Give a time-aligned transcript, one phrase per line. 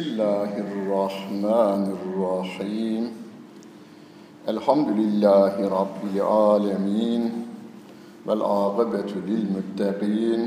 [0.00, 3.04] الله الرحمن الرحيم
[4.48, 7.22] الحمد لله رب العالمين
[8.26, 10.40] والعاقبة للمتقين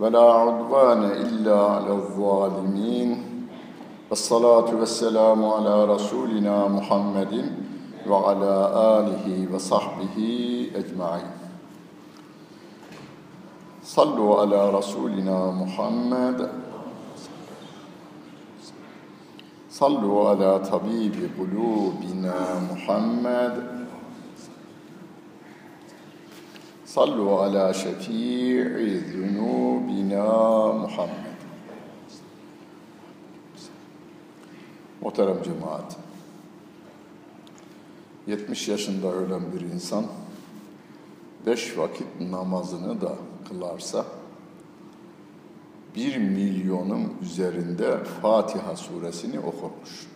[0.00, 3.10] ولا عدوان إلا على الظالمين
[4.10, 7.34] والصلاة والسلام على رسولنا محمد
[8.08, 8.54] وعلى
[8.98, 10.16] آله وصحبه
[10.76, 11.30] أجمعين
[13.82, 16.63] صلوا على رسولنا محمد
[19.83, 23.85] صلوا على طبيب قلوبنا محمد
[26.85, 28.67] صلوا على شفيع
[29.13, 31.39] ذنوبنا Muhammed.
[35.01, 35.97] Muhterem cemaat,
[38.27, 40.05] 70 yaşında ölen bir insan,
[41.45, 43.15] beş vakit namazını da
[43.49, 44.05] kılarsa,
[45.94, 50.06] bir milyonun üzerinde Fatiha suresini okurmuş.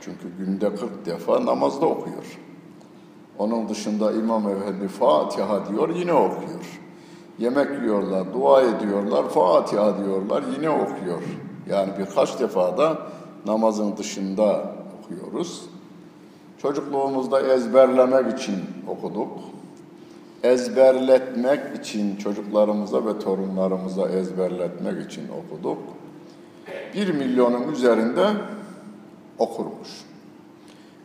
[0.00, 2.38] Çünkü günde 40 defa namazda okuyor.
[3.38, 6.80] Onun dışında İmam Efendi Fatiha diyor yine okuyor.
[7.38, 11.22] Yemek yiyorlar, dua ediyorlar, Fatiha diyorlar yine okuyor.
[11.68, 12.98] Yani birkaç defa da
[13.46, 15.62] namazın dışında okuyoruz.
[16.62, 19.30] Çocukluğumuzda ezberlemek için okuduk
[20.42, 25.78] ezberletmek için çocuklarımıza ve torunlarımıza ezberletmek için okuduk.
[26.94, 28.26] Bir milyonun üzerinde
[29.38, 29.88] okurmuş.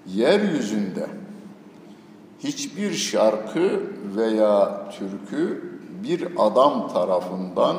[0.08, 1.08] Yeryüzünde
[2.40, 3.82] hiçbir şarkı
[4.16, 5.72] veya türkü
[6.04, 7.76] bir adam tarafından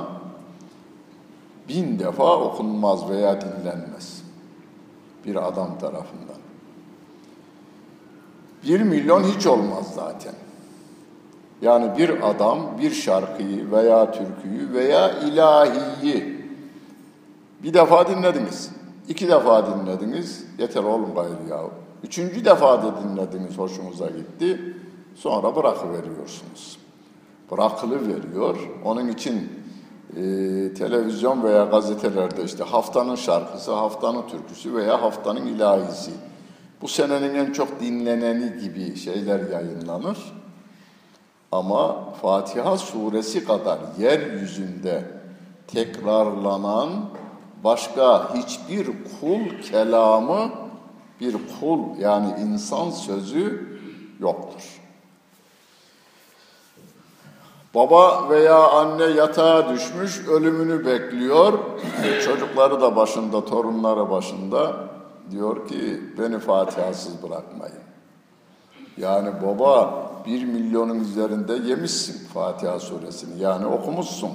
[1.69, 4.23] bin defa okunmaz veya dinlenmez.
[5.27, 6.39] Bir adam tarafından.
[8.65, 10.35] Bir milyon hiç olmaz zaten.
[11.63, 16.39] Yani bir adam bir şarkıyı veya türküyü veya ilahiyi
[17.63, 18.71] bir defa dinlediniz,
[19.09, 21.61] iki defa dinlediniz, yeter oğlum gayrı ya.
[22.05, 24.75] Üçüncü defa da dinlediniz, hoşunuza gitti,
[25.15, 26.79] sonra bırakıveriyorsunuz.
[27.51, 28.57] Bırakılı veriyor.
[28.85, 29.53] Onun için
[30.17, 30.21] e,
[30.75, 36.11] televizyon veya gazetelerde işte haftanın şarkısı, haftanın türküsü veya haftanın ilahisi.
[36.83, 40.19] Bu senenin en çok dinleneni gibi şeyler yayınlanır.
[41.53, 45.05] Ama Fatiha suresi kadar yeryüzünde
[45.67, 46.91] tekrarlanan
[47.65, 48.87] başka hiçbir
[49.21, 50.51] kul kelamı,
[51.21, 53.69] bir kul yani insan sözü
[54.21, 54.81] yoktur.
[57.75, 61.59] Baba veya anne yatağa düşmüş, ölümünü bekliyor.
[62.25, 64.77] Çocukları da başında, torunları başında.
[65.31, 67.83] Diyor ki beni Fatiha'sız bırakmayın.
[68.97, 73.43] Yani baba bir milyonun üzerinde yemişsin Fatiha suresini.
[73.43, 74.31] Yani okumuşsun.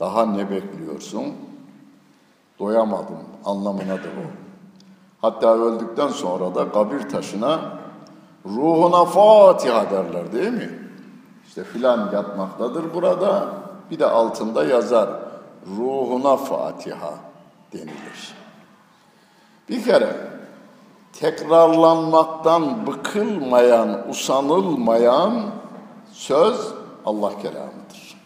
[0.00, 1.24] Daha ne bekliyorsun?
[2.58, 4.28] Doyamadım anlamınadır o.
[5.20, 7.60] Hatta öldükten sonra da kabir taşına
[8.46, 10.70] ruhuna Fatiha derler değil mi?
[11.48, 13.48] İşte filan yatmaktadır burada.
[13.90, 15.10] Bir de altında yazar
[15.76, 17.14] ruhuna Fatiha
[17.72, 18.34] denilir.
[19.68, 20.27] Bir kere
[21.20, 25.32] tekrarlanmaktan bıkılmayan, usanılmayan
[26.12, 26.74] söz
[27.06, 28.18] Allah kelamıdır.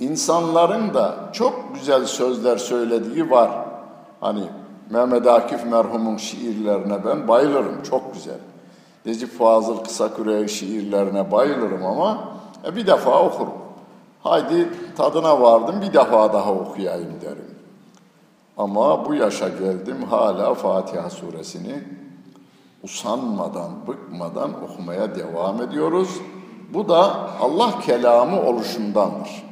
[0.00, 3.50] İnsanların da çok güzel sözler söylediği var.
[4.20, 4.44] Hani
[4.90, 8.38] Mehmet Akif merhumun şiirlerine ben bayılırım, çok güzel.
[9.06, 12.28] Necip Fazıl Kısaküre'nin şiirlerine bayılırım ama
[12.64, 13.54] e, bir defa okurum.
[14.22, 17.53] Haydi tadına vardım bir defa daha okuyayım derim.
[18.58, 21.82] Ama bu yaşa geldim hala Fatiha suresini
[22.82, 26.08] usanmadan, bıkmadan okumaya devam ediyoruz.
[26.74, 29.44] Bu da Allah kelamı oluşundandır.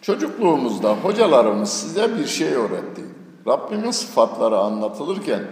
[0.00, 3.02] Çocukluğumuzda hocalarımız size bir şey öğretti.
[3.46, 5.42] Rabbimin sıfatları anlatılırken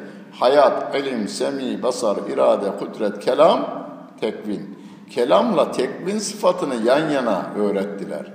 [0.41, 3.87] hayat, ilim, semi, basar, irade, kudret, kelam,
[4.21, 4.79] tekvin.
[5.11, 8.33] Kelamla tekvin sıfatını yan yana öğrettiler.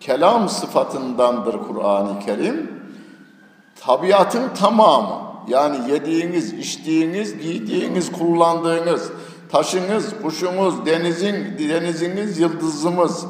[0.00, 2.77] Kelam sıfatındandır Kur'an-ı Kerim
[3.80, 9.10] tabiatın tamamı yani yediğiniz, içtiğiniz, giydiğiniz, kullandığınız,
[9.52, 13.26] taşınız, kuşumuz, denizin, deniziniz, yıldızımız,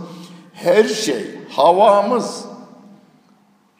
[0.52, 2.44] her şey, havamız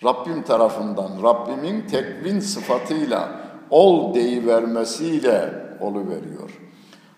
[0.05, 3.41] Rabbim tarafından, Rabbimin tekvin sıfatıyla
[3.71, 6.50] ol deyivermesiyle veriyor.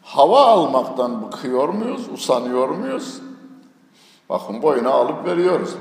[0.02, 3.20] Hava almaktan bıkıyor muyuz, usanıyor muyuz?
[4.28, 5.76] Bakın boyuna alıp veriyoruz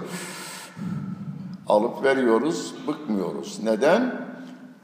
[1.70, 3.60] alıp veriyoruz, bıkmıyoruz.
[3.64, 4.30] Neden?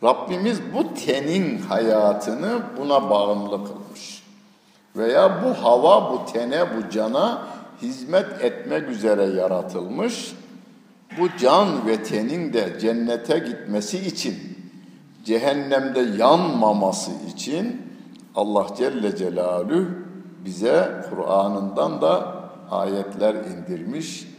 [0.04, 4.24] Rabbimiz bu tenin hayatını buna bağımlı kılmış.
[4.96, 7.42] Veya bu hava, bu tene, bu cana
[7.82, 10.36] hizmet etmek üzere yaratılmış.
[11.20, 14.36] bu can ve tenin de cennete gitmesi için,
[15.26, 17.82] cehennemde yanmaması için
[18.36, 19.86] Allah Celle Celaluhu
[20.46, 22.36] bize Kur'an'ından da
[22.72, 24.35] ayetler indirmiş.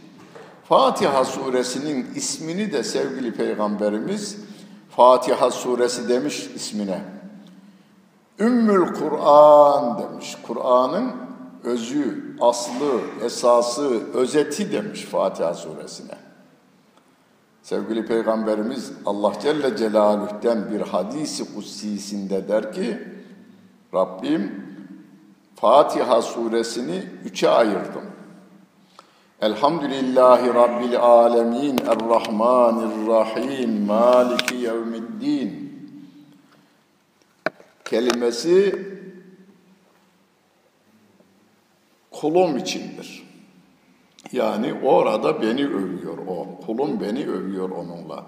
[0.69, 4.37] Fatiha suresinin ismini de sevgili peygamberimiz
[4.89, 7.01] Fatiha suresi demiş ismine.
[8.39, 10.37] Ümmül Kur'an demiş.
[10.47, 11.11] Kur'an'ın
[11.63, 16.15] özü, aslı, esası, özeti demiş Fatiha suresine.
[17.63, 23.07] Sevgili Peygamberimiz Allah Celle Celaluh'ten bir hadisi kutsisinde der ki
[23.93, 24.65] Rabbim
[25.55, 28.16] Fatiha suresini üçe ayırdım.
[29.41, 35.73] Elhamdülillahi Rabbil alemin Errahmanirrahim Maliki yevmiddin
[37.85, 38.85] kelimesi
[42.11, 43.27] kulum içindir.
[44.31, 46.47] Yani orada beni övüyor o.
[46.65, 48.25] Kulum beni övüyor onunla.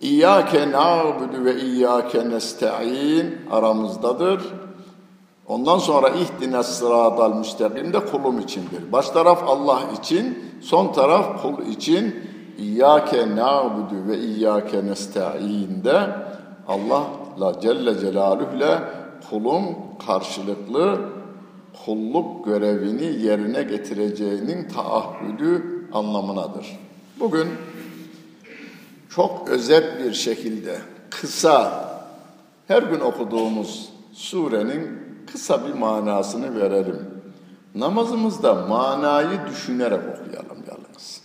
[0.00, 4.42] İyyâke na'budu ve iyyâke nesta'in aramızdadır.
[5.48, 8.92] Ondan sonra ihdine sıradal müstakim de kulum içindir.
[8.92, 12.14] Baş taraf Allah için, son taraf kul için.
[12.58, 16.10] İyyâke na'budu ve iyyâke nesta'in de
[16.68, 18.78] Allah'la Celle Celaluhu'le
[19.30, 19.64] kulum
[20.06, 20.98] karşılıklı
[21.84, 25.62] kulluk görevini yerine getireceğinin taahhüdü
[25.92, 26.78] anlamınadır.
[27.20, 27.48] Bugün
[29.08, 30.78] çok özet bir şekilde
[31.10, 31.86] kısa
[32.68, 37.10] her gün okuduğumuz surenin kısa bir manasını verelim.
[37.74, 41.22] Namazımızda manayı düşünerek okuyalım yalnız.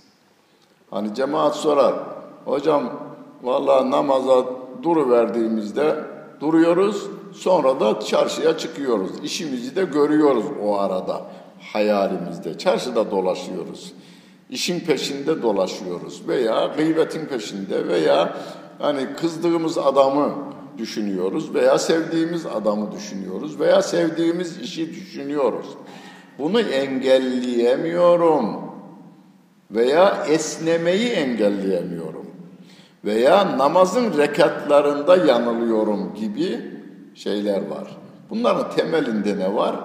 [0.89, 1.94] Hani cemaat sorar,
[2.45, 2.83] hocam
[3.44, 4.45] valla namaza
[4.83, 5.95] duru verdiğimizde
[6.39, 9.12] duruyoruz, sonra da çarşıya çıkıyoruz.
[9.24, 11.21] İşimizi de görüyoruz o arada
[11.74, 12.57] hayalimizde.
[12.57, 13.94] Çarşıda dolaşıyoruz.
[14.50, 18.38] İşin peşinde dolaşıyoruz veya gıybetin peşinde veya
[18.80, 20.33] hani kızdığımız adamı
[20.81, 25.66] düşünüyoruz veya sevdiğimiz adamı düşünüyoruz veya sevdiğimiz işi düşünüyoruz.
[26.39, 28.62] Bunu engelleyemiyorum
[29.72, 32.25] veya esnemeyi engelleyemiyorum
[33.06, 36.72] veya namazın rekatlarında yanılıyorum gibi
[37.16, 37.98] şeyler var.
[38.30, 39.75] Bunların temelinde ne var?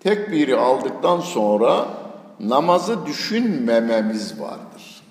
[0.00, 1.86] Tekbiri aldıktan sonra
[2.40, 5.02] namazı düşünmememiz vardır.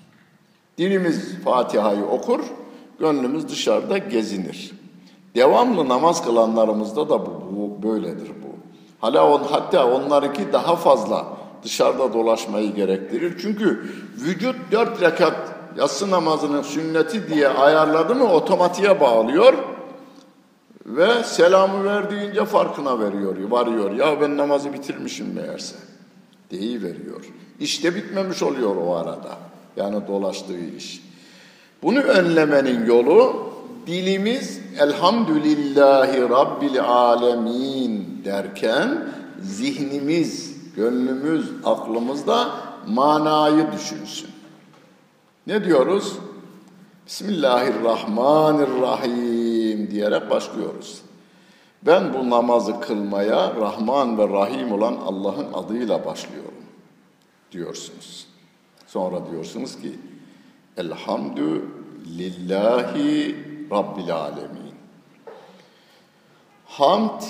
[0.77, 2.39] Dilimiz Fatiha'yı okur,
[2.99, 4.80] gönlümüz dışarıda gezinir.
[5.35, 8.55] Devamlı namaz kılanlarımızda da bu, bu böyledir bu.
[9.01, 11.25] Hala on, hatta onlarınki daha fazla
[11.63, 13.37] dışarıda dolaşmayı gerektirir.
[13.41, 15.35] Çünkü vücut dört rekat
[15.77, 19.53] yatsı namazının sünneti diye ayarladı mı otomatiğe bağlıyor
[20.85, 23.91] ve selamı verdiğince farkına veriyor, varıyor.
[23.91, 25.75] Ya ben namazı bitirmişim meğerse.
[26.51, 27.25] Deyi veriyor.
[27.59, 29.37] İşte bitmemiş oluyor o arada.
[29.77, 31.03] Yani dolaştığı iş.
[31.83, 33.50] Bunu önlemenin yolu
[33.87, 39.07] dilimiz elhamdülillahi rabbil alemin derken
[39.41, 42.49] zihnimiz, gönlümüz, aklımızda
[42.87, 44.29] manayı düşünsün.
[45.47, 46.17] Ne diyoruz?
[47.05, 51.01] Bismillahirrahmanirrahim diyerek başlıyoruz.
[51.85, 56.53] Ben bu namazı kılmaya Rahman ve Rahim olan Allah'ın adıyla başlıyorum
[57.51, 58.27] diyorsunuz.
[58.87, 59.99] Sonra diyorsunuz ki
[60.77, 64.75] Elhamdülillahi Rabbil Alemin.
[66.65, 67.21] Hamd,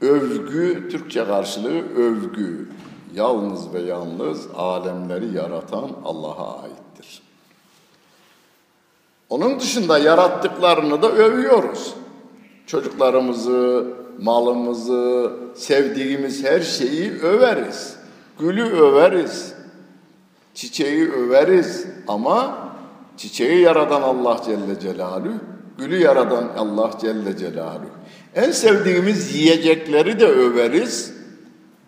[0.00, 2.68] övgü, Türkçe karşılığı övgü.
[3.14, 7.22] Yalnız ve yalnız alemleri yaratan Allah'a aittir.
[9.28, 11.94] Onun dışında yarattıklarını da övüyoruz.
[12.66, 13.86] Çocuklarımızı,
[14.20, 17.96] malımızı, sevdiğimiz her şeyi överiz.
[18.38, 19.54] Gülü överiz.
[20.54, 22.61] Çiçeği överiz ama
[23.16, 25.34] çiçeği yaradan Allah Celle Celaluhu,
[25.78, 27.90] gülü yaradan Allah Celle Celaluhu.
[28.34, 31.14] En sevdiğimiz yiyecekleri de överiz.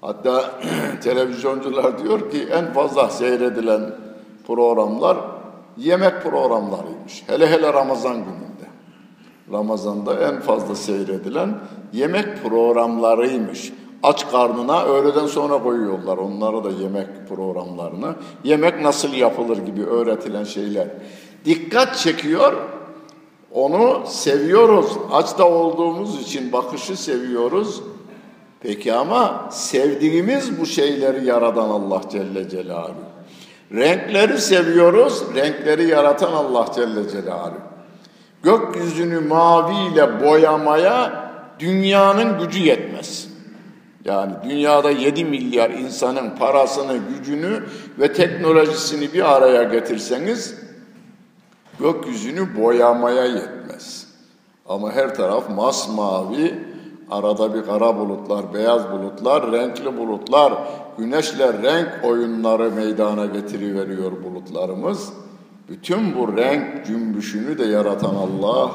[0.00, 0.50] Hatta
[1.02, 3.94] televizyoncular diyor ki en fazla seyredilen
[4.46, 5.16] programlar
[5.76, 7.22] yemek programlarıymış.
[7.26, 8.44] Hele hele Ramazan gününde.
[9.52, 11.58] Ramazan'da en fazla seyredilen
[11.92, 13.72] yemek programlarıymış.
[14.04, 18.14] Aç karnına öğleden sonra koyuyorlar onlara da yemek programlarını.
[18.44, 20.88] Yemek nasıl yapılır gibi öğretilen şeyler.
[21.44, 22.52] Dikkat çekiyor,
[23.52, 24.86] onu seviyoruz.
[25.12, 27.82] Aç da olduğumuz için bakışı seviyoruz.
[28.60, 32.94] Peki ama sevdiğimiz bu şeyleri yaradan Allah Celle Celaluhu.
[33.72, 37.60] Renkleri seviyoruz, renkleri yaratan Allah Celle Celaluhu.
[38.42, 43.33] Gökyüzünü maviyle boyamaya dünyanın gücü yetmez.
[44.04, 47.64] Yani dünyada 7 milyar insanın parasını, gücünü
[47.98, 50.54] ve teknolojisini bir araya getirseniz
[51.80, 54.06] gökyüzünü boyamaya yetmez.
[54.68, 56.54] Ama her taraf masmavi,
[57.10, 60.54] arada bir kara bulutlar, beyaz bulutlar, renkli bulutlar,
[60.98, 65.12] güneşle renk oyunları meydana getiriveriyor bulutlarımız.
[65.68, 68.70] Bütün bu renk cümbüşünü de yaratan Allah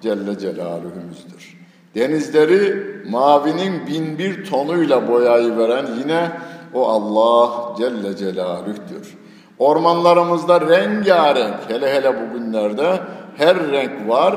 [0.00, 1.63] Celle Celaluhu'müzdür.
[1.94, 6.30] Denizleri mavinin bin bir tonuyla boyayı veren yine
[6.74, 9.16] o Allah Celle Celaluh'tür.
[9.58, 13.00] Ormanlarımızda rengarenk, hele hele bugünlerde
[13.36, 14.36] her renk var.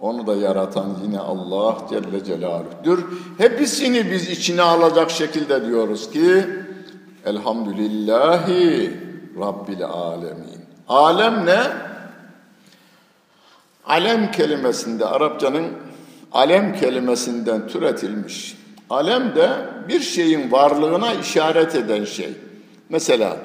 [0.00, 3.04] Onu da yaratan yine Allah Celle Celaluh'tür.
[3.38, 6.46] Hepsini biz içine alacak şekilde diyoruz ki
[7.26, 8.96] Elhamdülillahi
[9.40, 10.60] Rabbil Alemin.
[10.88, 11.60] Alem ne?
[13.86, 15.66] Alem kelimesinde Arapçanın
[16.32, 18.56] alem kelimesinden türetilmiş.
[18.90, 19.50] Alem de
[19.88, 22.32] bir şeyin varlığına işaret eden şey.
[22.88, 23.36] Mesela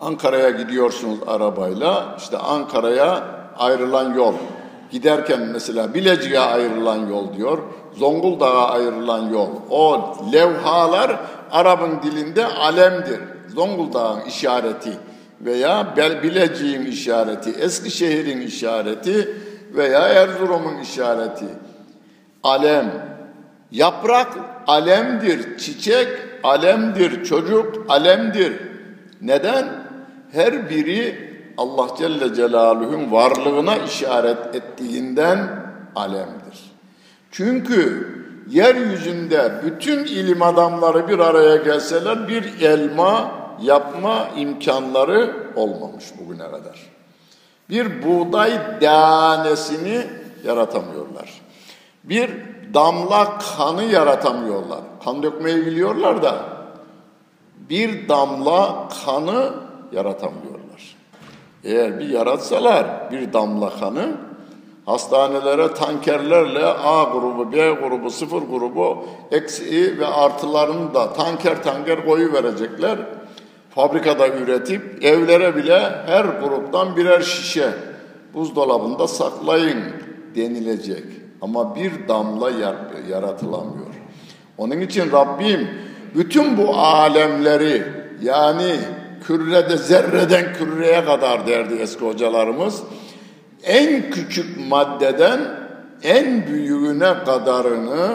[0.00, 3.24] Ankara'ya gidiyorsunuz arabayla, işte Ankara'ya
[3.58, 4.34] ayrılan yol.
[4.90, 7.58] Giderken mesela Bilecik'e ayrılan yol diyor,
[7.96, 9.48] Zonguldak'a ayrılan yol.
[9.70, 13.20] O levhalar Arap'ın dilinde alemdir.
[13.54, 14.92] Zonguldak'ın işareti
[15.40, 19.36] veya Bilecik'in işareti, Eskişehir'in işareti
[19.76, 21.46] veya Erzurum'un işareti.
[22.42, 23.16] Alem,
[23.70, 24.28] yaprak
[24.66, 26.08] alemdir, çiçek
[26.42, 28.52] alemdir, çocuk alemdir.
[29.22, 29.66] Neden?
[30.32, 31.26] Her biri
[31.58, 35.48] Allah Celle Celaluhu'nun varlığına işaret ettiğinden
[35.94, 36.72] alemdir.
[37.30, 38.08] Çünkü
[38.48, 43.30] yeryüzünde bütün ilim adamları bir araya gelseler bir elma
[43.62, 46.95] yapma imkanları olmamış bugüne kadar.
[47.70, 50.06] Bir buğday tanesini
[50.44, 51.40] yaratamıyorlar.
[52.04, 52.30] Bir
[52.74, 54.80] damla kanı yaratamıyorlar.
[55.04, 56.36] Kan dökmeyi biliyorlar da
[57.70, 59.54] bir damla kanı
[59.92, 60.96] yaratamıyorlar.
[61.64, 64.16] Eğer bir yaratsalar bir damla kanı
[64.86, 72.32] hastanelere tankerlerle A grubu, B grubu, sıfır grubu eksi ve artılarını da tanker tanker koyu
[72.32, 72.98] verecekler.
[73.76, 77.68] Fabrikada üretip evlere bile her gruptan birer şişe
[78.34, 79.78] buzdolabında saklayın
[80.36, 81.04] denilecek.
[81.42, 82.50] Ama bir damla
[83.10, 83.86] yaratılamıyor.
[84.58, 85.68] Onun için Rabbim
[86.14, 87.82] bütün bu alemleri
[88.22, 88.76] yani
[89.26, 92.82] kürede zerreden küreye kadar derdi eski hocalarımız
[93.64, 95.40] en küçük maddeden
[96.02, 98.08] en büyüğüne kadarını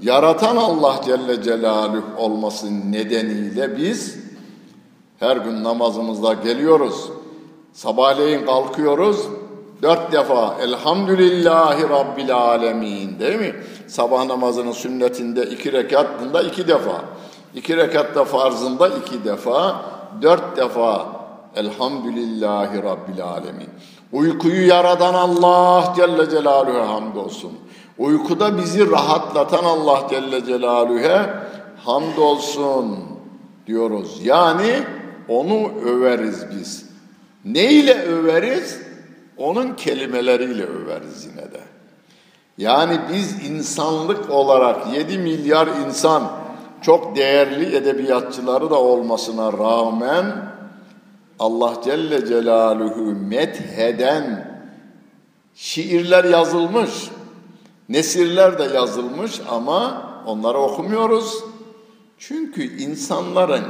[0.00, 4.21] yaratan Allah Celle Celaluhu olması nedeniyle biz
[5.22, 7.10] her gün namazımızda geliyoruz.
[7.72, 9.26] Sabahleyin kalkıyoruz.
[9.82, 13.54] Dört defa Elhamdülillahi Rabbil Alemin değil mi?
[13.86, 17.04] Sabah namazının sünnetinde iki rekat bunda iki defa.
[17.54, 19.82] İki rekatta farzında iki defa.
[20.22, 21.06] Dört defa
[21.56, 23.68] Elhamdülillahi Rabbil Alemin.
[24.12, 27.52] Uykuyu yaradan Allah Celle Celaluhu'ya hamdolsun.
[27.98, 31.44] Uykuda bizi rahatlatan Allah Celle Celaluhu'ya
[31.84, 32.98] hamdolsun
[33.66, 34.20] diyoruz.
[34.24, 34.84] Yani
[35.28, 36.86] onu överiz biz.
[37.44, 38.78] Ne ile överiz?
[39.36, 41.60] Onun kelimeleriyle överiz yine de.
[42.58, 46.32] Yani biz insanlık olarak 7 milyar insan
[46.82, 50.52] çok değerli edebiyatçıları da olmasına rağmen
[51.38, 54.52] Allah Celle Celaluhu metheden
[55.54, 56.90] şiirler yazılmış,
[57.88, 61.44] nesirler de yazılmış ama onları okumuyoruz.
[62.18, 63.64] Çünkü insanların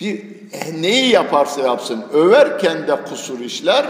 [0.00, 3.86] bir e, neyi yaparsa yapsın överken de kusur işler,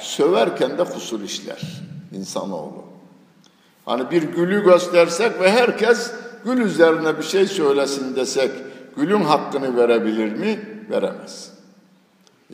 [0.00, 1.60] söverken de kusur işler
[2.12, 2.84] insanoğlu.
[3.84, 6.12] Hani bir gülü göstersek ve herkes
[6.44, 8.50] gül üzerine bir şey söylesin desek
[8.96, 10.60] gülün hakkını verebilir mi?
[10.90, 11.50] Veremez.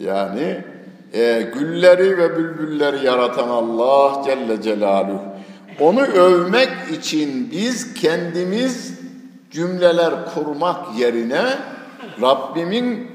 [0.01, 0.65] Yani
[1.13, 5.23] e, gülleri ve bülbülleri yaratan Allah Celle Celaluhu.
[5.81, 8.95] Onu övmek için biz kendimiz
[9.51, 11.59] cümleler kurmak yerine
[12.23, 13.07] Rabbimin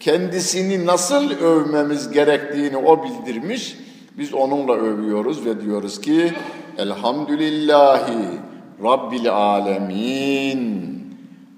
[0.00, 3.76] kendisini nasıl övmemiz gerektiğini o bildirmiş.
[4.18, 6.32] Biz onunla övüyoruz ve diyoruz ki
[6.78, 8.40] Elhamdülillahi
[8.82, 10.94] Rabbil Alemin.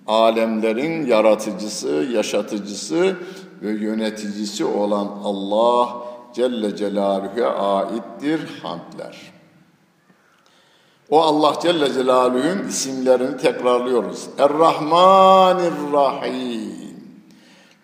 [0.07, 3.17] Alemlerin yaratıcısı, yaşatıcısı
[3.63, 5.89] ve yöneticisi olan Allah
[6.35, 9.36] Celle Celaluhu'ya aittir hamdler.
[11.11, 14.27] O Allah Celle Celaluhu'nun isimlerini tekrarlıyoruz.
[14.39, 16.87] Er-Rahmanir-Rahim.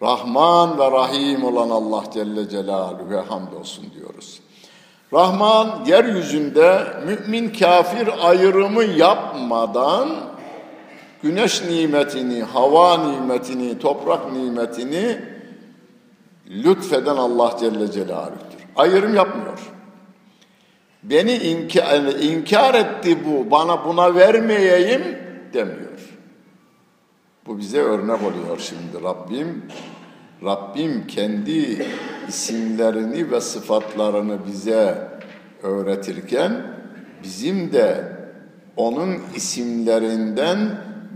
[0.03, 4.41] Rahman ve Rahim olan Allah Celle Celaluhu'ya hamdolsun diyoruz.
[5.13, 10.09] Rahman yeryüzünde mümin kafir ayrımı yapmadan
[11.23, 15.21] güneş nimetini, hava nimetini, toprak nimetini
[16.51, 18.67] lütfeden Allah Celle Celaluh'tür.
[18.77, 19.73] Ayrım yapmıyor.
[21.03, 25.03] Beni inkar, inkar etti bu, bana buna vermeyeyim
[25.53, 26.19] demiyor.
[27.47, 29.63] Bu bize örnek oluyor şimdi Rabbim.
[30.45, 31.87] Rabbim kendi
[32.29, 35.09] isimlerini ve sıfatlarını bize
[35.63, 36.67] öğretirken
[37.23, 38.13] bizim de
[38.77, 40.59] onun isimlerinden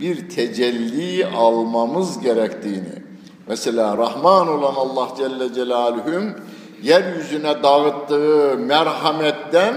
[0.00, 3.02] bir tecelli almamız gerektiğini.
[3.48, 6.32] Mesela Rahman olan Allah Celle Celaluhu'nun
[6.86, 9.74] yeryüzüne dağıttığı merhametten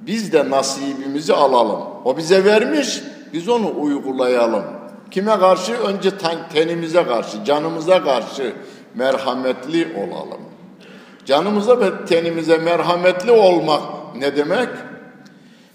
[0.00, 1.80] biz de nasibimizi alalım.
[2.04, 4.64] O bize vermiş, biz onu uygulayalım.
[5.10, 5.72] Kime karşı?
[5.72, 6.10] Önce
[6.52, 8.52] tenimize karşı, canımıza karşı
[8.94, 10.40] merhametli olalım.
[11.24, 13.82] Canımıza ve tenimize merhametli olmak
[14.16, 14.68] ne demek?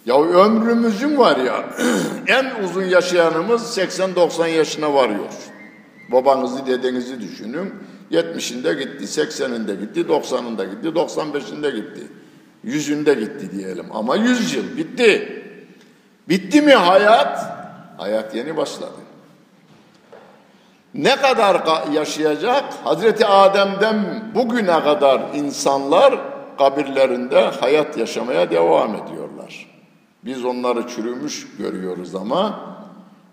[0.05, 1.65] Ya ömrümüzün var ya
[2.27, 5.33] en uzun yaşayanımız 80-90 yaşına varıyor.
[6.11, 7.73] Babanızı dedenizi düşünün.
[8.11, 12.07] 70'inde gitti, 80'inde gitti, 90'ında gitti, 95'inde gitti.
[12.65, 15.43] 100'ünde gitti diyelim ama 100 yıl bitti.
[16.29, 17.39] Bitti mi hayat?
[17.97, 19.05] Hayat yeni başladı.
[20.93, 22.63] Ne kadar yaşayacak?
[22.83, 26.19] Hazreti Adem'den bugüne kadar insanlar
[26.57, 29.67] kabirlerinde hayat yaşamaya devam ediyorlar.
[30.25, 32.59] Biz onları çürümüş görüyoruz ama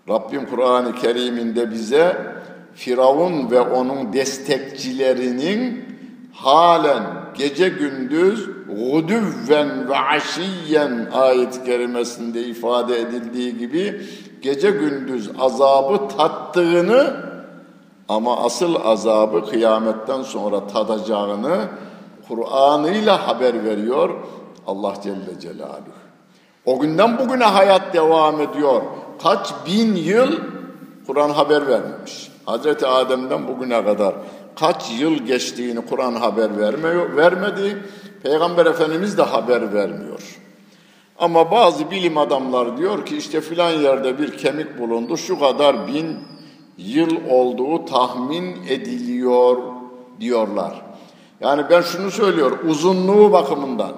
[0.09, 2.17] Rabbim Kur'an-ı Kerim'inde bize
[2.75, 5.85] Firavun ve onun destekçilerinin
[6.33, 7.03] halen
[7.37, 14.01] gece gündüz gudüvven ve aşiyen ayet-i kerimesinde ifade edildiği gibi
[14.41, 17.13] gece gündüz azabı tattığını
[18.09, 21.57] ama asıl azabı kıyametten sonra tadacağını
[22.27, 24.09] Kur'an'ıyla haber veriyor
[24.67, 26.03] Allah Celle Celaluhu.
[26.65, 28.81] O günden bugüne hayat devam ediyor.
[29.23, 30.31] Kaç bin yıl
[31.07, 32.32] Kur'an haber vermemiş.
[32.45, 34.15] Hazreti Adem'den bugüne kadar
[34.59, 37.83] kaç yıl geçtiğini Kur'an haber vermiyor, vermedi.
[38.23, 40.39] Peygamber Efendimiz de haber vermiyor.
[41.19, 46.19] Ama bazı bilim adamları diyor ki işte filan yerde bir kemik bulundu, şu kadar bin
[46.77, 49.57] yıl olduğu tahmin ediliyor
[50.19, 50.81] diyorlar.
[51.41, 53.91] Yani ben şunu söylüyorum, uzunluğu bakımından.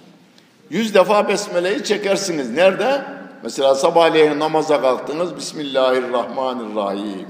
[0.70, 2.50] Yüz defa besmeleyi çekersiniz.
[2.50, 3.02] Nerede?
[3.42, 5.36] Mesela sabahleyin namaza kalktınız.
[5.36, 7.26] Bismillahirrahmanirrahim.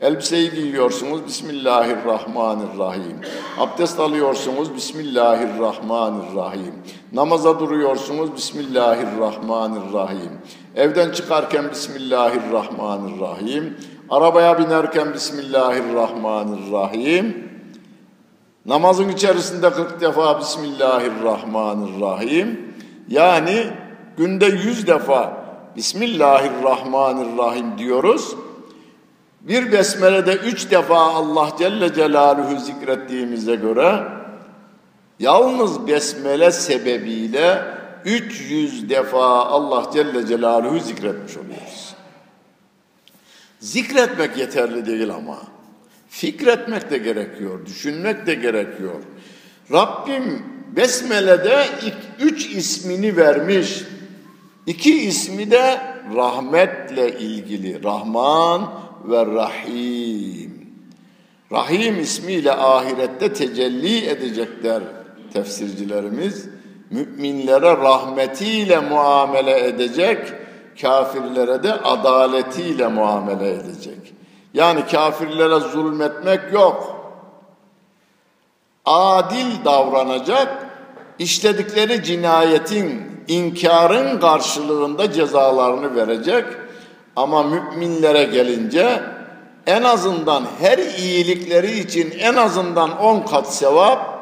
[0.00, 1.26] Elbiseyi giyiyorsunuz.
[1.26, 3.20] Bismillahirrahmanirrahim.
[3.58, 4.74] Abdest alıyorsunuz.
[4.74, 6.74] Bismillahirrahmanirrahim.
[7.12, 8.36] Namaza duruyorsunuz.
[8.36, 10.30] Bismillahirrahmanirrahim.
[10.76, 13.76] Evden çıkarken Bismillahirrahmanirrahim.
[14.10, 17.43] Arabaya binerken Bismillahirrahmanirrahim.
[18.66, 22.74] Namazın içerisinde 40 defa Bismillahirrahmanirrahim.
[23.08, 23.66] Yani
[24.16, 25.44] günde 100 defa
[25.76, 28.36] Bismillahirrahmanirrahim diyoruz.
[29.40, 34.02] Bir besmelede üç defa Allah Celle Celaluhu zikrettiğimize göre
[35.18, 37.64] yalnız besmele sebebiyle
[38.04, 41.94] 300 defa Allah Celle Celaluhu zikretmiş oluyoruz.
[43.60, 45.53] Zikretmek yeterli değil ama.
[46.14, 49.02] Fikretmek de gerekiyor, düşünmek de gerekiyor.
[49.72, 50.42] Rabbim
[50.76, 51.66] Besmele'de
[52.20, 53.82] üç ismini vermiş.
[54.66, 55.80] İki ismi de
[56.16, 57.84] rahmetle ilgili.
[57.84, 58.72] Rahman
[59.04, 60.68] ve Rahim.
[61.52, 64.82] Rahim ismiyle ahirette tecelli edecekler
[65.32, 66.48] tefsircilerimiz.
[66.90, 70.18] Müminlere rahmetiyle muamele edecek,
[70.80, 74.13] kafirlere de adaletiyle muamele edecek.
[74.54, 77.00] Yani kafirlere zulmetmek yok.
[78.84, 80.66] Adil davranacak,
[81.18, 86.44] işledikleri cinayetin, inkarın karşılığında cezalarını verecek.
[87.16, 89.02] Ama müminlere gelince
[89.66, 94.14] en azından her iyilikleri için en azından on kat sevap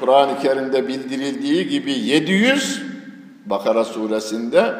[0.00, 2.82] Kur'an-ı Kerim'de bildirildiği gibi 700
[3.46, 4.74] Bakara suresinde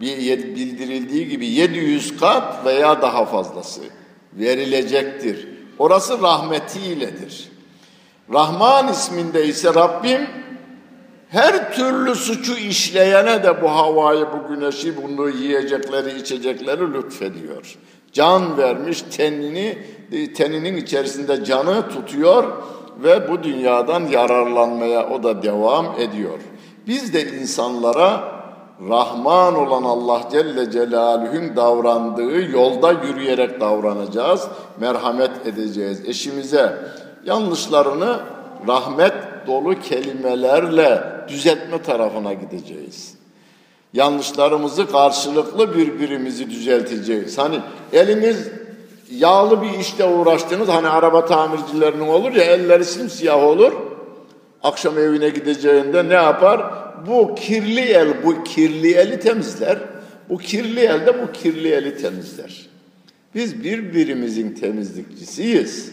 [0.00, 3.80] bildirildiği gibi 700 kat veya daha fazlası
[4.32, 5.48] verilecektir.
[5.78, 7.48] Orası rahmetiyledir.
[8.32, 10.20] Rahman isminde ise Rabbim
[11.28, 17.76] her türlü suçu işleyene de bu havayı, bu güneşi, bunu yiyecekleri, içecekleri lütfediyor.
[18.12, 19.78] Can vermiş, tenini,
[20.36, 22.44] teninin içerisinde canı tutuyor
[23.02, 26.38] ve bu dünyadan yararlanmaya o da devam ediyor.
[26.86, 28.35] Biz de insanlara
[28.80, 34.48] Rahman olan Allah Celle Celaluhu'nun davrandığı yolda yürüyerek davranacağız.
[34.80, 36.78] Merhamet edeceğiz eşimize.
[37.24, 38.20] Yanlışlarını
[38.68, 39.14] rahmet
[39.46, 43.14] dolu kelimelerle düzeltme tarafına gideceğiz.
[43.92, 47.38] Yanlışlarımızı karşılıklı birbirimizi düzelteceğiz.
[47.38, 47.60] Hani
[47.92, 48.48] eliniz
[49.10, 50.68] yağlı bir işte uğraştınız.
[50.68, 53.72] Hani araba tamircilerinin olur ya elleri simsiyah olur.
[54.62, 56.85] Akşam evine gideceğinde ne yapar?
[57.06, 59.78] Bu kirli el bu kirli eli temizler.
[60.28, 62.66] Bu kirli el de bu kirli eli temizler.
[63.34, 65.92] Biz birbirimizin temizlikçisiyiz.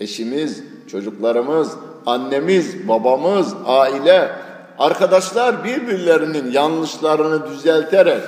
[0.00, 1.72] Eşimiz, çocuklarımız,
[2.06, 4.30] annemiz, babamız, aile,
[4.78, 8.22] arkadaşlar birbirlerinin yanlışlarını düzelterek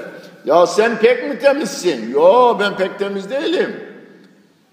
[0.45, 2.13] ya sen pek mi temizsin?
[2.13, 3.77] Yo ben pek temiz değilim.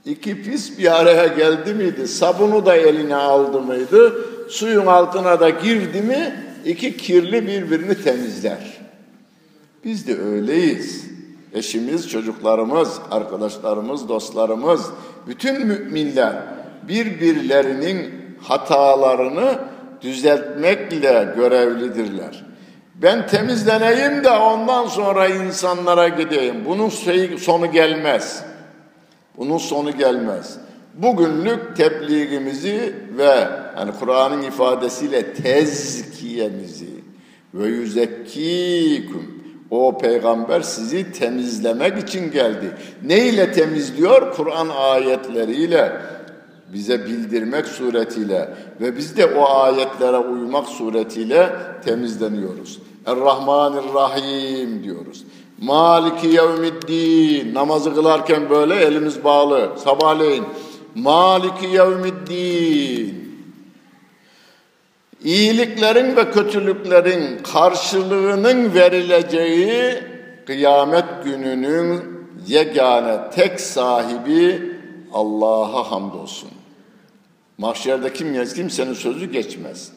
[0.05, 2.07] İki pis bir araya geldi miydi?
[2.07, 4.13] Sabunu da eline aldı mıydı?
[4.49, 6.50] Suyun altına da girdi mi?
[6.65, 8.81] İki kirli birbirini temizler.
[9.85, 11.11] Biz de öyleyiz.
[11.53, 14.85] Eşimiz, çocuklarımız, arkadaşlarımız, dostlarımız,
[15.27, 16.35] bütün müminler
[16.87, 19.59] birbirlerinin hatalarını
[20.01, 22.45] düzeltmekle görevlidirler.
[22.95, 26.65] Ben temizleneyim de ondan sonra insanlara gideyim.
[26.65, 26.89] Bunun
[27.37, 28.43] sonu gelmez.
[29.37, 30.57] Bunun sonu gelmez.
[30.93, 37.03] Bugünlük tebliğimizi ve yani Kur'an'ın ifadesiyle tezkiyemizi
[37.53, 42.75] ve yüzekkikum o peygamber sizi temizlemek için geldi.
[43.03, 44.33] Ne ile temizliyor?
[44.33, 46.01] Kur'an ayetleriyle
[46.73, 48.49] bize bildirmek suretiyle
[48.81, 51.49] ve biz de o ayetlere uymak suretiyle
[51.85, 52.79] temizleniyoruz.
[53.05, 55.23] Er-Rahmanir-Rahim diyoruz.
[55.61, 57.53] Maliki yevmiddin.
[57.53, 59.71] Namazı kılarken böyle elimiz bağlı.
[59.83, 60.43] Sabahleyin.
[60.95, 63.21] Maliki yevmiddin.
[65.23, 70.03] İyiliklerin ve kötülüklerin karşılığının verileceği
[70.45, 72.01] kıyamet gününün
[72.47, 74.71] yegane tek sahibi
[75.13, 76.49] Allah'a hamdolsun.
[77.57, 79.91] Mahşerde kim kimsenin sözü geçmez.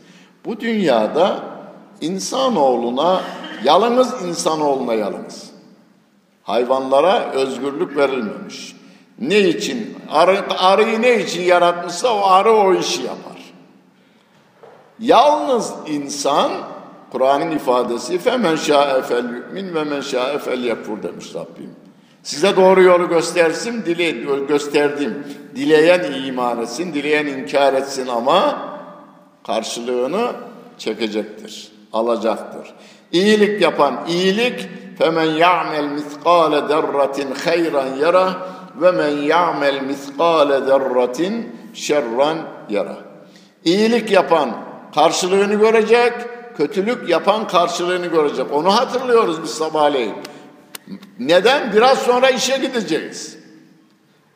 [0.45, 1.45] Bu dünyada
[2.01, 3.23] insanoğluna
[3.65, 5.51] yalnız insanoğluna yalnız.
[6.43, 8.74] Hayvanlara özgürlük verilmemiş.
[9.19, 9.97] Ne için?
[10.11, 13.35] Arı, arıyı ne için yaratmışsa o arı o işi yapar.
[14.99, 16.51] Yalnız insan
[17.13, 21.71] Kur'an'ın ifadesi femen şa'e fel yu'min ve men şa'e fel yekfur demiş Rabbim.
[22.23, 24.11] Size doğru yolu göstersin, dile,
[24.49, 25.27] gösterdim.
[25.57, 28.59] Dileyen iman etsin, dileyen inkar etsin ama
[29.47, 30.31] karşılığını
[30.79, 32.75] çekecektir, alacaktır.
[33.13, 38.37] İyilik yapan iyilik femen ya'mel miskale derratin hayran yara
[38.81, 42.39] ve men ya'mel miskale derratin şerran
[42.71, 42.97] yara.
[43.65, 44.51] İyilik yapan
[44.95, 46.13] karşılığını görecek,
[46.57, 48.47] kötülük yapan karşılığını görecek.
[48.53, 50.15] Onu hatırlıyoruz biz sabahleyin.
[51.19, 51.73] Neden?
[51.73, 53.39] Biraz sonra işe gideceğiz.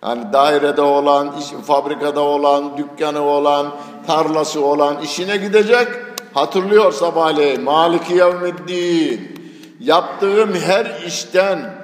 [0.02, 3.74] Yani dairede olan, iş, fabrikada olan, dükkanı olan,
[4.06, 5.88] tarlası olan işine gidecek.
[6.34, 7.62] Hatırlıyor sabahleyin.
[7.62, 9.38] Maliki yevmiddin.
[9.80, 11.77] Yaptığım her işten,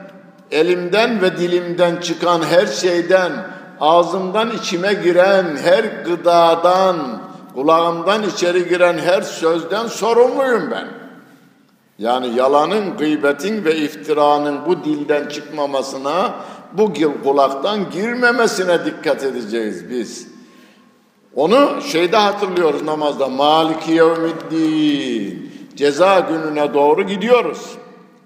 [0.55, 3.33] elimden ve dilimden çıkan her şeyden,
[3.81, 6.97] ağzımdan içime giren her gıdadan,
[7.55, 10.87] kulağımdan içeri giren her sözden sorumluyum ben.
[11.99, 16.35] Yani yalanın, gıybetin ve iftiranın bu dilden çıkmamasına,
[16.73, 16.93] bu
[17.25, 20.29] kulaktan girmemesine dikkat edeceğiz biz.
[21.37, 23.29] Onu şeyde hatırlıyoruz namazda.
[23.29, 25.53] Maliki yevmiddin.
[25.77, 27.71] Ceza gününe doğru gidiyoruz.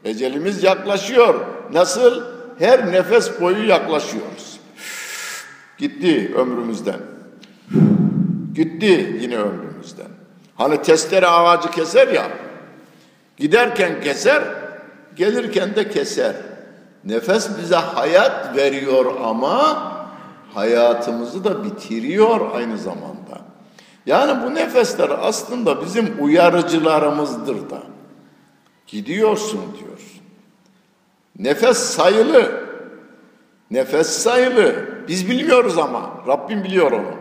[0.04, 1.57] Ecelimiz yaklaşıyor.
[1.72, 2.22] Nasıl?
[2.58, 4.60] Her nefes boyu yaklaşıyoruz.
[5.78, 7.00] Gitti ömrümüzden.
[8.54, 10.08] Gitti yine ömrümüzden.
[10.56, 12.30] Hani testere ağacı keser ya.
[13.36, 14.42] Giderken keser,
[15.16, 16.36] gelirken de keser.
[17.04, 19.82] Nefes bize hayat veriyor ama
[20.54, 23.40] hayatımızı da bitiriyor aynı zamanda.
[24.06, 27.82] Yani bu nefesler aslında bizim uyarıcılarımızdır da.
[28.86, 30.17] Gidiyorsun diyor.
[31.38, 32.68] Nefes sayılı.
[33.70, 34.74] Nefes sayılı.
[35.08, 37.14] Biz bilmiyoruz ama Rabbim biliyor onu.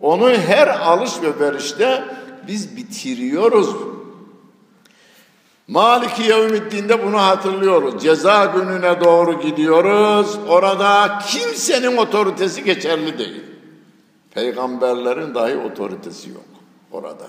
[0.00, 2.04] Onu her alış ve verişte
[2.46, 3.76] biz bitiriyoruz.
[5.68, 8.02] Maliki Yevmiddin'de bunu hatırlıyoruz.
[8.02, 10.38] Ceza gününe doğru gidiyoruz.
[10.48, 13.42] Orada kimsenin otoritesi geçerli değil.
[14.34, 16.44] Peygamberlerin dahi otoritesi yok
[16.92, 17.26] orada.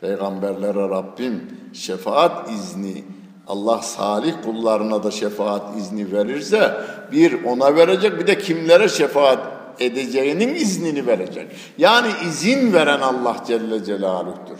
[0.00, 3.04] Peygamberlere Rabbim şefaat izni,
[3.48, 6.72] Allah salih kullarına da şefaat izni verirse
[7.12, 9.38] bir ona verecek bir de kimlere şefaat
[9.80, 11.46] edeceğinin iznini verecek.
[11.78, 14.58] Yani izin veren Allah Celle Celaluh'tur.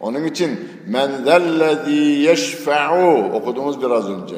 [0.00, 4.36] Onun için men zellezî yeşfe'u okudunuz biraz önce.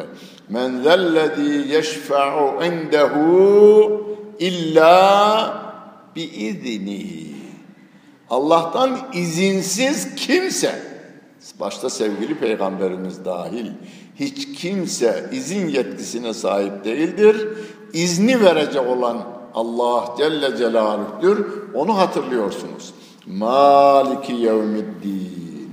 [0.49, 4.07] Men zellezî yeşfe'u indehu
[4.39, 5.63] illa
[6.17, 7.35] bi iznihi.
[8.31, 10.88] Allah'tan izinsiz kimse
[11.61, 13.67] başta sevgili peygamberimiz dahil
[14.21, 17.49] hiç kimse izin yetkisine sahip değildir.
[17.93, 21.47] İzni verecek olan Allah Celle Celaluh'tür.
[21.75, 22.95] Onu hatırlıyorsunuz.
[23.27, 25.73] Maliki yevmiddin.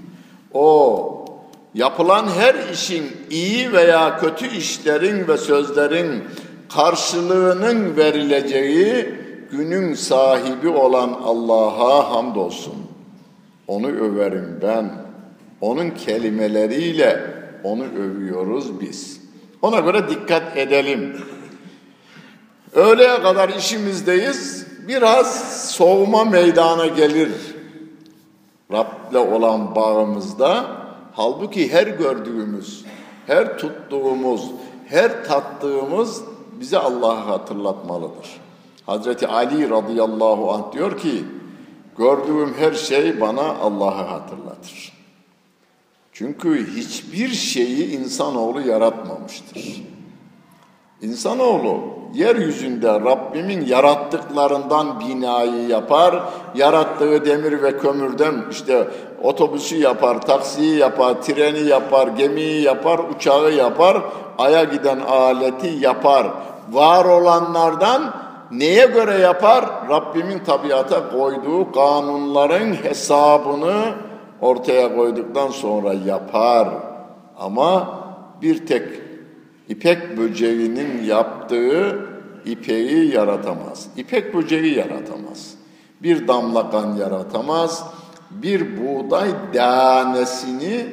[0.54, 1.26] O
[1.74, 6.24] yapılan her işin iyi veya kötü işlerin ve sözlerin
[6.74, 9.16] karşılığının verileceği
[9.52, 12.76] günün sahibi olan Allah'a hamdolsun.
[13.68, 15.05] Onu överim ben.
[15.62, 19.22] Onun kelimeleriyle onu övüyoruz biz.
[19.62, 21.18] Ona göre dikkat edelim.
[22.74, 24.68] Öğleye kadar işimizdeyiz.
[24.88, 27.32] Biraz soğuma meydana gelir.
[28.72, 30.66] Rab'le olan bağımızda.
[31.14, 32.86] Halbuki her gördüğümüz,
[33.28, 34.52] her tuttuğumuz,
[34.88, 36.22] her tattığımız
[36.60, 38.42] bize Allah'ı hatırlatmalıdır.
[38.86, 41.24] Hazreti Ali radıyallahu anh diyor ki,
[41.98, 44.95] gördüğüm her şey bana Allah'ı hatırlatır.
[46.18, 49.82] Çünkü hiçbir şeyi insanoğlu yaratmamıştır.
[51.02, 51.78] İnsanoğlu
[52.14, 56.24] yeryüzünde Rabbimin yarattıklarından binayı yapar,
[56.56, 58.88] yarattığı demir ve kömürden işte
[59.24, 64.02] otobüsü yapar, taksiyi yapar, treni yapar, gemiyi yapar, uçağı yapar,
[64.38, 66.28] aya giden aleti yapar.
[66.72, 68.14] Var olanlardan
[68.52, 69.66] neye göre yapar?
[69.90, 73.94] Rabbimin tabiata koyduğu kanunların hesabını
[74.46, 76.70] ortaya koyduktan sonra yapar.
[77.38, 78.00] Ama
[78.42, 78.84] bir tek
[79.70, 82.00] İpek böceğinin yaptığı
[82.46, 83.88] ipeği yaratamaz.
[83.98, 85.56] İpek böceği yaratamaz.
[86.04, 87.84] Bir damla kan yaratamaz.
[88.32, 90.86] Bir buğday tanesini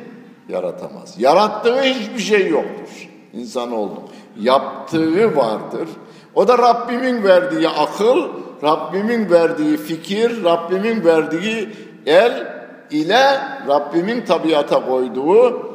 [0.49, 1.15] yaratamaz.
[1.19, 3.09] Yarattığı hiçbir şey yoktur.
[3.33, 4.03] İnsanoğlu.
[4.41, 5.89] Yaptığı vardır.
[6.35, 8.29] O da Rabbimin verdiği akıl,
[8.63, 11.69] Rabbimin verdiği fikir, Rabbimin verdiği
[12.07, 12.52] el
[12.93, 15.73] ile Rabbimin tabiata koyduğu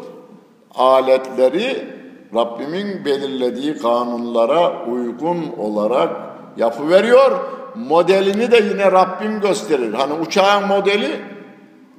[0.75, 1.97] aletleri
[2.35, 6.09] Rabbimin belirlediği kanunlara uygun olarak
[6.57, 7.31] yapı veriyor.
[7.75, 9.93] Modelini de yine Rabbim gösterir.
[9.93, 11.21] Hani uçağın modeli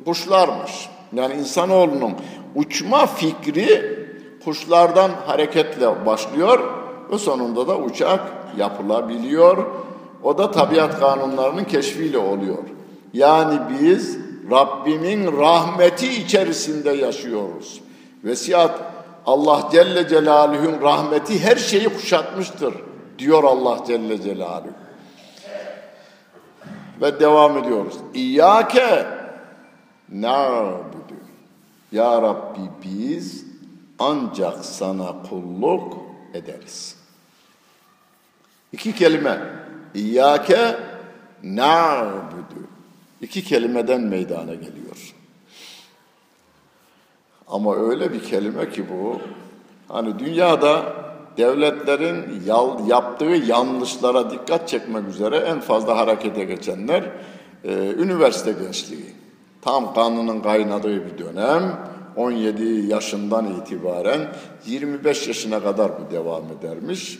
[0.04, 0.88] kuşlarmış.
[1.12, 2.12] Yani insanoğlunun
[2.54, 3.98] uçma fikri
[4.44, 6.58] kuşlardan hareketle başlıyor
[7.12, 8.20] ve sonunda da uçak
[8.56, 9.66] yapılabiliyor.
[10.22, 12.58] O da tabiat kanunlarının keşfiyle oluyor.
[13.12, 14.18] Yani biz
[14.50, 17.80] Rabbimin rahmeti içerisinde yaşıyoruz.
[18.24, 18.80] Vesiyat
[19.26, 22.74] Allah Celle Celaluhu'nun rahmeti her şeyi kuşatmıştır
[23.18, 24.72] diyor Allah Celle Celaluhu.
[27.00, 27.94] Ve devam ediyoruz.
[28.14, 29.06] İyyâke
[30.12, 31.18] na'budu.
[31.92, 33.44] Ya Rabbi biz
[33.98, 35.96] ancak sana kulluk
[36.34, 36.96] ederiz.
[38.72, 39.40] İki kelime.
[39.94, 40.76] İyyâke
[41.44, 42.67] na'budu.
[43.20, 45.14] İki kelimeden meydana geliyor.
[47.48, 49.20] Ama öyle bir kelime ki bu,
[49.88, 50.82] hani dünyada
[51.36, 52.42] devletlerin
[52.86, 57.04] yaptığı yanlışlara dikkat çekmek üzere en fazla harekete geçenler
[57.64, 59.14] e, üniversite gençliği.
[59.62, 61.80] Tam kanının kaynadığı bir dönem,
[62.16, 64.20] 17 yaşından itibaren
[64.66, 67.18] 25 yaşına kadar bu devam edermiş.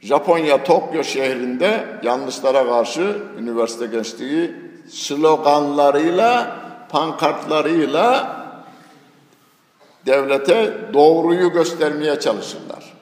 [0.00, 6.56] Japonya Tokyo şehrinde yanlışlara karşı üniversite gençliği sloganlarıyla,
[6.88, 8.36] pankartlarıyla
[10.06, 12.98] devlete doğruyu göstermeye çalışırlar.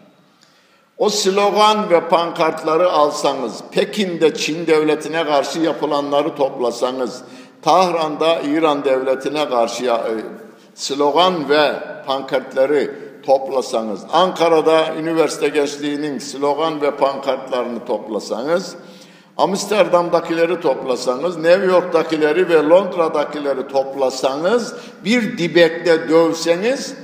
[0.99, 7.23] O slogan ve pankartları alsanız, Pekin'de Çin devletine karşı yapılanları toplasanız,
[7.63, 10.01] Tahran'da İran devletine karşı e,
[10.75, 11.73] slogan ve
[12.07, 12.95] pankartları
[13.27, 18.77] toplasanız, Ankara'da üniversite gençliğinin slogan ve pankartlarını toplasanız,
[19.37, 26.97] Amsterdam'dakileri toplasanız, New York'takileri ve Londra'dakileri toplasanız, bir dibekte dövseniz,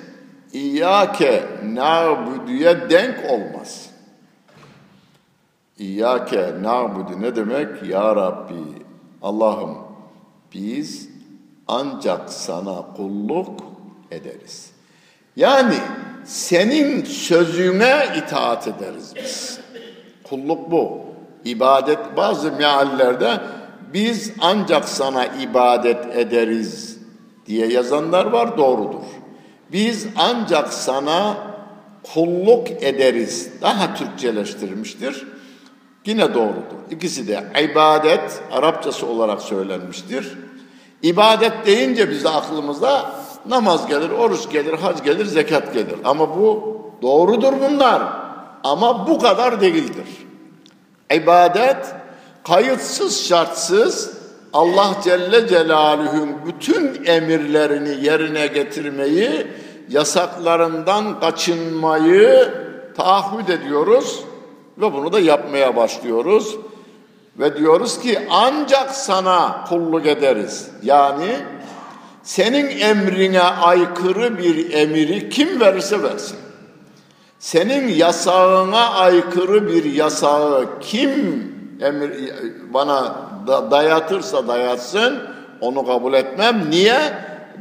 [0.53, 3.91] İyyâke na'budu'ya denk olmaz.
[5.79, 7.83] İyyâke na'budu ne demek?
[7.89, 8.55] Ya Rabbi,
[9.23, 9.79] Allah'ım
[10.55, 11.09] biz
[11.69, 13.61] ancak sana kulluk
[14.11, 14.71] ederiz.
[15.37, 15.75] Yani
[16.25, 19.61] senin sözüne itaat ederiz biz.
[20.25, 21.12] Kulluk bu.
[21.45, 23.41] İbadet bazı meallerde
[23.95, 26.99] biz ancak sana ibadet ederiz
[27.47, 29.07] diye yazanlar var doğrudur.
[29.73, 31.37] Biz ancak sana
[32.15, 33.53] kulluk ederiz.
[33.63, 35.27] Daha Türkçeleştirmiştir.
[36.07, 36.79] Yine doğrudur.
[36.91, 40.39] İkisi de ibadet Arapçası olarak söylenmiştir.
[41.03, 43.13] İbadet deyince bize aklımıza
[43.49, 45.97] namaz gelir, oruç gelir, hac gelir, zekat gelir.
[46.05, 48.03] Ama bu doğrudur bunlar.
[48.65, 50.22] Ama bu kadar değildir.
[51.15, 51.87] İbadet
[52.45, 54.23] kayıtsız şartsız
[54.53, 59.47] Allah Celle Celaluhu'nun bütün emirlerini yerine getirmeyi,
[59.89, 62.55] yasaklarından kaçınmayı
[62.97, 64.25] taahhüt ediyoruz
[64.79, 66.57] ve bunu da yapmaya başlıyoruz.
[67.39, 70.71] Ve diyoruz ki ancak sana kulluk ederiz.
[70.83, 71.37] Yani
[72.23, 76.39] senin emrine aykırı bir emiri kim verirse versin.
[77.43, 81.11] Senin yasağına aykırı bir yasağı kim
[81.81, 82.33] emir
[82.71, 85.23] bana dayatırsa dayatsın
[85.61, 86.71] onu kabul etmem.
[86.71, 87.01] Niye?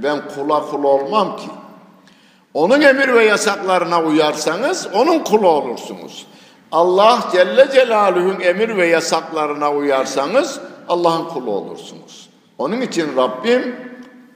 [0.04, 1.48] Ben kula kul olmam ki.
[2.54, 6.26] Onun emir ve yasaklarına uyarsanız onun kulu olursunuz.
[6.72, 12.30] Allah Celle Celaluhu'nun emir ve yasaklarına uyarsanız Allah'ın kulu olursunuz.
[12.58, 13.76] Onun için Rabbim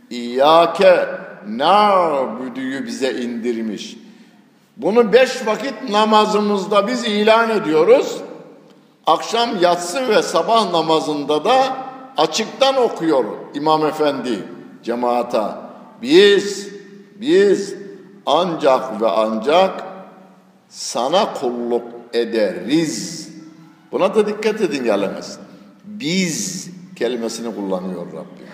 [0.10, 1.08] İyyâke
[1.48, 4.05] na'budu'yu bize indirmiş.
[4.78, 8.22] Bunu beş vakit namazımızda biz ilan ediyoruz.
[9.08, 11.78] Akşam yatsı ve sabah namazında da
[12.18, 14.44] açıktan okuyor İmam Efendi
[14.84, 15.70] cemaata.
[16.02, 16.70] Biz,
[17.16, 17.76] biz
[18.26, 19.84] ancak ve ancak
[20.70, 21.84] sana kulluk
[22.14, 23.30] ederiz.
[23.92, 25.40] Buna da dikkat edin yalnız.
[25.86, 28.48] Biz kelimesini kullanıyor Rabbim.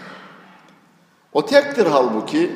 [1.33, 2.51] O tektir halbuki.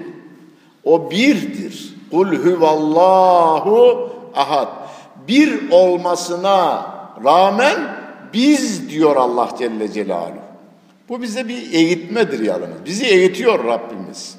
[0.86, 1.93] O birdir.
[2.12, 4.67] Kul huvallahu ahad.
[5.28, 6.91] Bir olmasına
[7.26, 7.98] rağmen
[8.34, 10.45] biz diyor Allah Celle Celaluhu.
[11.10, 12.86] Bu bize bir eğitmedir yalnız.
[12.86, 14.36] Bizi eğitiyor Rabbimiz.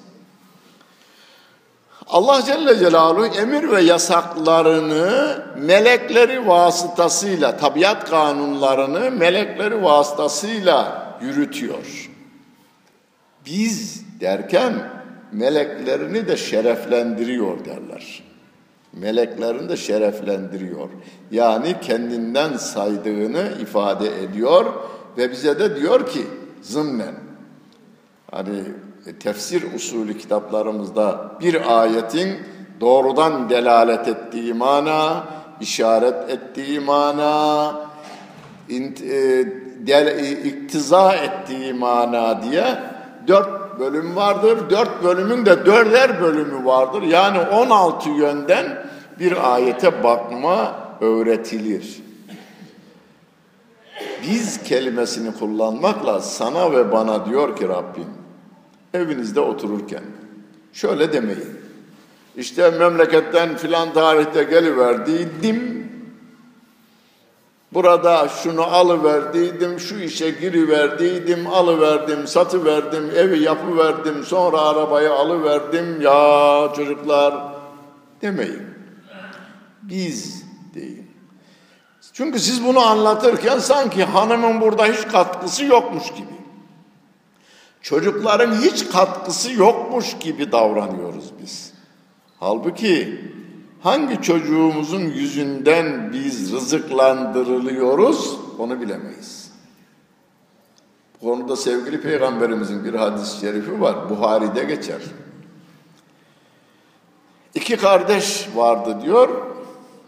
[2.09, 12.11] Allah Celle Celaluhu emir ve yasaklarını melekleri vasıtasıyla, tabiat kanunlarını melekleri vasıtasıyla yürütüyor.
[13.47, 14.96] Biz derken
[15.33, 18.23] meleklerini de şereflendiriyor derler.
[18.93, 20.89] Meleklerini de şereflendiriyor.
[21.31, 24.65] Yani kendinden saydığını ifade ediyor
[25.19, 26.27] ve bize de diyor ki
[26.63, 27.15] zımnen
[28.31, 28.63] hani
[29.21, 32.37] tefsir usulü kitaplarımızda bir ayetin
[32.81, 35.25] doğrudan delalet ettiği mana,
[35.61, 37.75] işaret ettiği mana,
[38.71, 39.41] e,
[40.45, 42.79] iktiza ettiği mana diye
[43.27, 44.71] dört bölüm vardır.
[44.71, 47.03] Dört bölümün de dörder bölümü vardır.
[47.03, 48.87] Yani on altı yönden
[49.19, 52.03] bir ayete bakma öğretilir.
[54.23, 58.09] Biz kelimesini kullanmakla sana ve bana diyor ki Rabbim,
[58.95, 60.03] evinizde otururken
[60.73, 61.57] şöyle demeyin.
[62.37, 65.86] İşte memleketten filan tarihte geliverdiydim.
[67.73, 76.01] Burada şunu alıverdiydim, şu işe giriverdiydim, alıverdim, satıverdim, evi yapıverdim, sonra arabayı alıverdim.
[76.01, 77.35] Ya çocuklar
[78.23, 78.63] demeyin.
[79.83, 81.11] Biz deyin.
[82.13, 86.37] Çünkü siz bunu anlatırken sanki hanımın burada hiç katkısı yokmuş gibi.
[87.83, 91.73] Çocukların hiç katkısı yokmuş gibi davranıyoruz biz.
[92.41, 93.21] Halbuki
[93.87, 99.51] hangi çocuğumuzun yüzünden biz rızıklandırılıyoruz onu bilemeyiz.
[101.15, 104.11] Bu konuda sevgili peygamberimizin bir hadis-i şerifi var.
[104.11, 105.01] Buhari'de geçer.
[107.55, 109.29] İki kardeş vardı diyor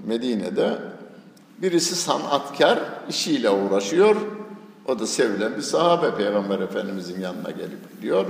[0.06, 0.78] Medine'de.
[1.58, 4.16] Birisi sanatkar, işiyle uğraşıyor.
[4.86, 8.26] O da sevilen bir sahabe Peygamber Efendimizin yanına gelip diyor.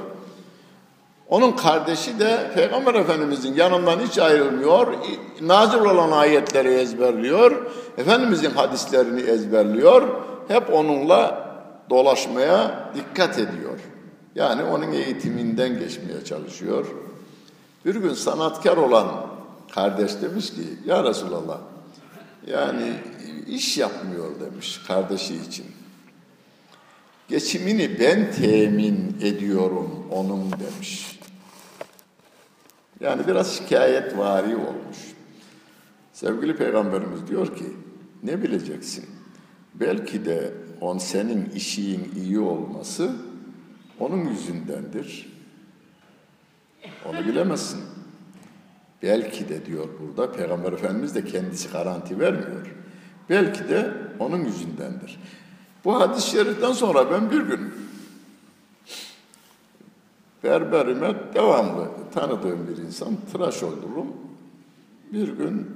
[1.29, 4.95] Onun kardeşi de Peygamber Efendimizin yanından hiç ayrılmıyor.
[5.41, 7.67] Nazil olan ayetleri ezberliyor.
[7.99, 10.09] Efendimizin hadislerini ezberliyor.
[10.49, 11.49] Hep onunla
[11.91, 13.79] dolaşmaya dikkat ediyor.
[14.35, 16.87] Yani onun eğitiminden geçmeye çalışıyor.
[17.85, 19.09] Bir gün sanatkar olan
[19.75, 21.59] kardeş demiş ki ya Resulallah
[22.47, 22.93] yani
[23.47, 25.67] iş yapmıyor demiş kardeşi için.
[27.29, 31.18] Geçimini ben temin ediyorum onun demiş.
[33.01, 34.99] Yani biraz şikayet vari olmuş.
[36.13, 37.65] Sevgili Peygamberimiz diyor ki
[38.23, 39.07] ne bileceksin?
[39.75, 43.11] Belki de on senin işin iyi olması
[44.01, 45.39] onun yüzündendir.
[47.05, 47.81] Onu bilemezsin.
[49.03, 52.75] Belki de diyor burada Peygamber Efendimiz de kendisi garanti vermiyor.
[53.31, 55.21] Belki de onun yüzündendir.
[55.85, 57.73] Bu hadis-i şeriften sonra ben bir gün
[60.45, 64.07] berberime devamlı tanıdığım bir insan tıraş olurum.
[65.13, 65.71] Bir gün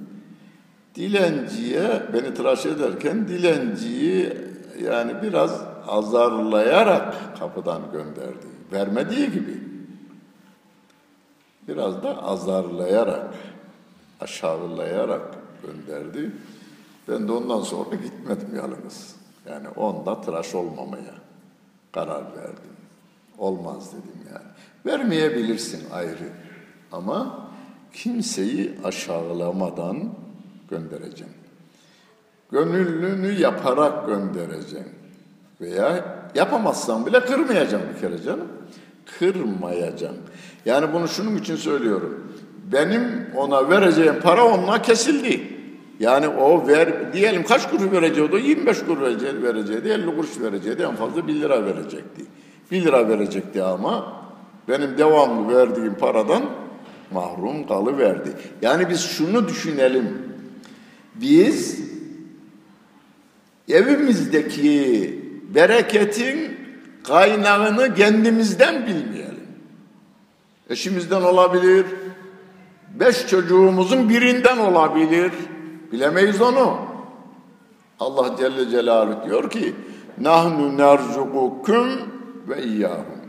[0.94, 4.36] dilenciye beni tıraş ederken dilenciyi
[4.82, 8.46] yani biraz azarlayarak kapıdan gönderdi.
[8.72, 9.62] Vermediği gibi.
[11.68, 13.34] Biraz da azarlayarak,
[14.20, 15.22] aşağılayarak
[15.62, 16.32] gönderdi.
[17.08, 19.16] Ben de ondan sonra gitmedim yalnız.
[19.48, 21.14] Yani onda tıraş olmamaya
[21.92, 22.72] karar verdim.
[23.38, 24.51] Olmaz dedim yani.
[24.86, 26.28] Vermeyebilirsin ayrı.
[26.92, 27.48] Ama
[27.92, 29.96] kimseyi aşağılamadan
[30.70, 31.32] göndereceğim.
[32.52, 34.88] Gönüllünü yaparak göndereceğim.
[35.60, 36.04] Veya
[36.34, 38.48] yapamazsam bile kırmayacağım bir kere canım.
[39.18, 40.16] Kırmayacağım.
[40.64, 42.32] Yani bunu şunun için söylüyorum.
[42.72, 45.40] Benim ona vereceğim para onunla kesildi.
[46.00, 48.36] Yani o ver, diyelim kaç kuruş vereceğiydi?
[48.36, 52.24] 25 kuruş verecekti, verecekti 50 kuruş verecekti, en fazla 1 lira verecekti.
[52.70, 54.21] 1 lira verecekti ama
[54.68, 56.42] benim devamlı verdiğim paradan
[57.12, 58.32] mahrum kalıverdi.
[58.62, 60.32] Yani biz şunu düşünelim.
[61.14, 61.80] Biz
[63.68, 65.20] evimizdeki
[65.54, 66.56] bereketin
[67.04, 69.46] kaynağını kendimizden bilmeyelim.
[70.70, 71.86] Eşimizden olabilir,
[73.00, 75.32] beş çocuğumuzun birinden olabilir.
[75.92, 76.78] Bilemeyiz onu.
[78.00, 79.74] Allah Celle Celaluhu diyor ki
[80.18, 81.88] nahnu nerzukukum
[82.48, 83.21] ve iyyahum.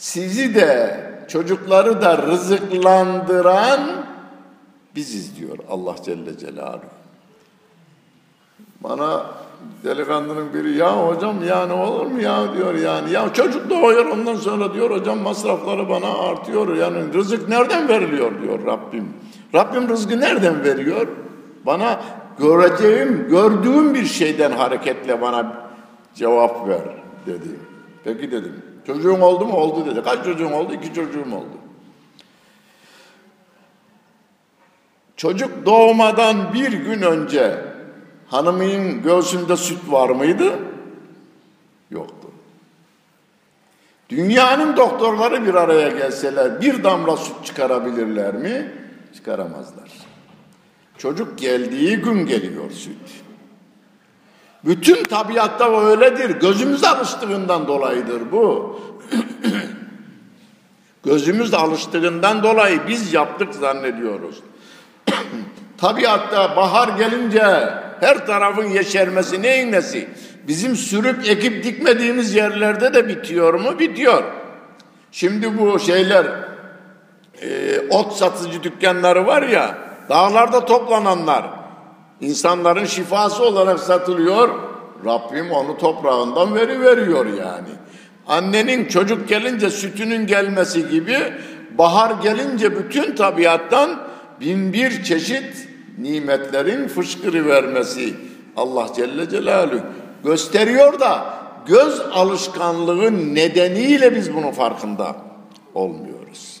[0.00, 3.80] Sizi de çocukları da rızıklandıran
[4.96, 6.80] biziz diyor Allah Celle Celaluhu.
[8.80, 9.26] Bana
[9.84, 13.12] delikanlının biri ya hocam ya ne olur mu ya diyor yani.
[13.12, 16.76] Ya çocuk doğuyor ondan sonra diyor hocam masrafları bana artıyor.
[16.76, 19.08] Yani rızık nereden veriliyor diyor Rabbim.
[19.54, 21.06] Rabbim rızkı nereden veriyor?
[21.66, 22.00] Bana
[22.38, 25.52] göreceğim, gördüğüm bir şeyden hareketle bana
[26.14, 26.82] cevap ver
[27.26, 27.48] dedi.
[28.04, 28.69] Peki dedim.
[28.94, 29.56] Çocuğun oldu mu?
[29.56, 30.02] Oldu dedi.
[30.02, 30.72] Kaç çocuğun oldu?
[30.74, 31.58] İki çocuğum oldu.
[35.16, 37.64] Çocuk doğmadan bir gün önce
[38.26, 40.58] hanımın göğsünde süt var mıydı?
[41.90, 42.28] Yoktu.
[44.08, 48.72] Dünyanın doktorları bir araya gelseler bir damla süt çıkarabilirler mi?
[49.14, 49.90] Çıkaramazlar.
[50.98, 53.19] Çocuk geldiği gün geliyor süt.
[54.64, 56.30] Bütün tabiatta öyledir.
[56.30, 58.80] Gözümüz alıştığından dolayıdır bu.
[61.04, 64.36] Gözümüz alıştığından dolayı biz yaptık zannediyoruz.
[65.78, 70.08] tabiatta bahar gelince her tarafın yeşermesi neyin nesi?
[70.48, 73.78] Bizim sürüp ekip dikmediğimiz yerlerde de bitiyor mu?
[73.78, 74.24] Bitiyor.
[75.12, 76.26] Şimdi bu şeyler
[77.42, 81.59] e, ot satıcı dükkanları var ya dağlarda toplananlar
[82.20, 84.48] insanların şifası olarak satılıyor.
[85.04, 87.68] Rabbim onu toprağından veri veriyor yani.
[88.26, 91.18] Annenin çocuk gelince sütünün gelmesi gibi
[91.78, 94.00] bahar gelince bütün tabiattan
[94.40, 95.68] bin bir çeşit
[95.98, 98.14] nimetlerin fışkırı vermesi
[98.56, 99.80] Allah Celle Celaluhu
[100.24, 101.34] gösteriyor da
[101.66, 105.16] göz alışkanlığı nedeniyle biz bunun farkında
[105.74, 106.60] olmuyoruz.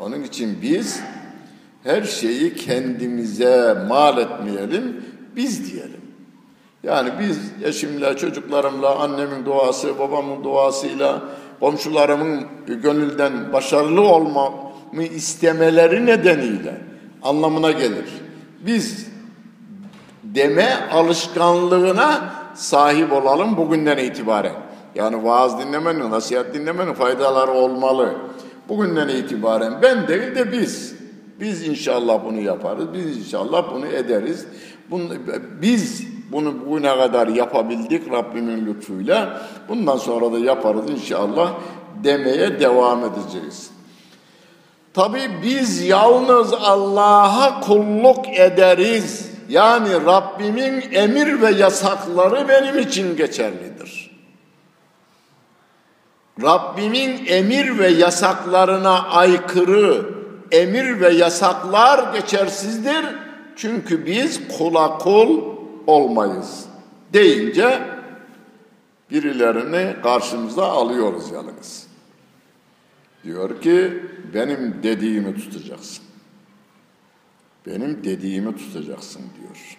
[0.00, 1.00] Onun için biz
[1.84, 5.04] her şeyi kendimize mal etmeyelim,
[5.36, 6.00] biz diyelim.
[6.82, 11.22] Yani biz eşimle, çocuklarımla, annemin duası, babamın duasıyla,
[11.60, 16.80] komşularımın gönülden başarılı olmamı istemeleri nedeniyle
[17.22, 18.06] anlamına gelir.
[18.66, 19.06] Biz
[20.22, 24.54] deme alışkanlığına sahip olalım bugünden itibaren.
[24.94, 28.14] Yani vaaz dinlemenin, nasihat dinlemenin faydaları olmalı.
[28.68, 30.97] Bugünden itibaren ben değil de biz.
[31.40, 32.86] Biz inşallah bunu yaparız.
[32.94, 34.46] Biz inşallah bunu ederiz.
[34.90, 35.08] Bunu,
[35.62, 39.42] biz bunu bugüne kadar yapabildik Rabbimin lütfuyla.
[39.68, 41.52] Bundan sonra da yaparız inşallah
[42.04, 43.70] demeye devam edeceğiz.
[44.94, 49.30] Tabi biz yalnız Allah'a kulluk ederiz.
[49.48, 54.10] Yani Rabbimin emir ve yasakları benim için geçerlidir.
[56.42, 60.17] Rabbimin emir ve yasaklarına aykırı
[60.52, 63.04] emir ve yasaklar geçersizdir.
[63.56, 65.42] Çünkü biz kula kul
[65.86, 66.64] olmayız
[67.12, 67.80] deyince
[69.10, 71.86] birilerini karşımıza alıyoruz yalnız.
[73.24, 74.02] Diyor ki
[74.34, 76.04] benim dediğimi tutacaksın.
[77.66, 79.78] Benim dediğimi tutacaksın diyor.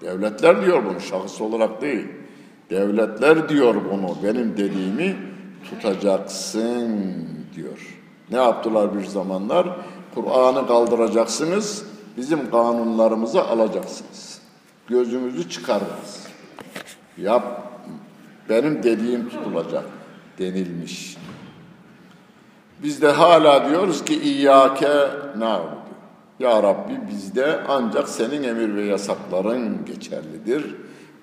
[0.00, 2.06] Devletler diyor bunu şahıs olarak değil.
[2.70, 5.16] Devletler diyor bunu benim dediğimi
[5.70, 7.26] tutacaksın
[7.56, 7.99] diyor.
[8.30, 9.68] Ne yaptılar bir zamanlar?
[10.14, 11.84] Kur'an'ı kaldıracaksınız,
[12.16, 14.40] bizim kanunlarımızı alacaksınız.
[14.88, 16.26] Gözümüzü çıkarırız.
[17.18, 17.62] Yap,
[18.48, 19.84] benim dediğim tutulacak
[20.38, 21.16] denilmiş.
[22.82, 25.08] Biz de hala diyoruz ki İyyâke
[25.38, 25.80] na'budu.
[26.38, 30.74] Ya Rabbi bizde ancak senin emir ve yasakların geçerlidir.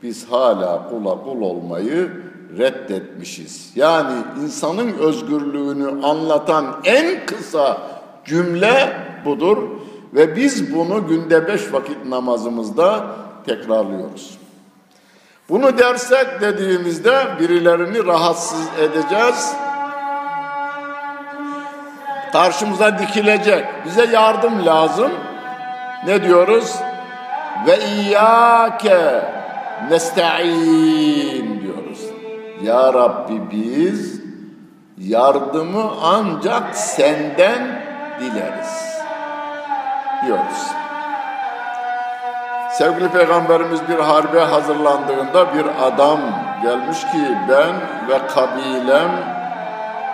[0.03, 2.11] Biz hala kula kul olmayı
[2.57, 3.71] reddetmişiz.
[3.75, 7.77] Yani insanın özgürlüğünü anlatan en kısa
[8.25, 9.57] cümle budur.
[10.13, 13.05] Ve biz bunu günde beş vakit namazımızda
[13.45, 14.37] tekrarlıyoruz.
[15.49, 19.55] Bunu dersek dediğimizde birilerini rahatsız edeceğiz
[22.37, 23.65] karşımıza dikilecek.
[23.85, 25.11] Bize yardım lazım.
[26.05, 26.75] Ne diyoruz?
[27.67, 29.21] Ve iyyake
[29.89, 31.56] nesta'in.
[32.63, 34.21] Ya Rabbi biz
[34.97, 37.81] yardımı ancak senden
[38.19, 38.99] dileriz
[40.25, 40.67] diyoruz.
[42.71, 46.19] Sevgili Peygamberimiz bir harbe hazırlandığında bir adam
[46.63, 47.75] gelmiş ki ben
[48.09, 49.11] ve kabilem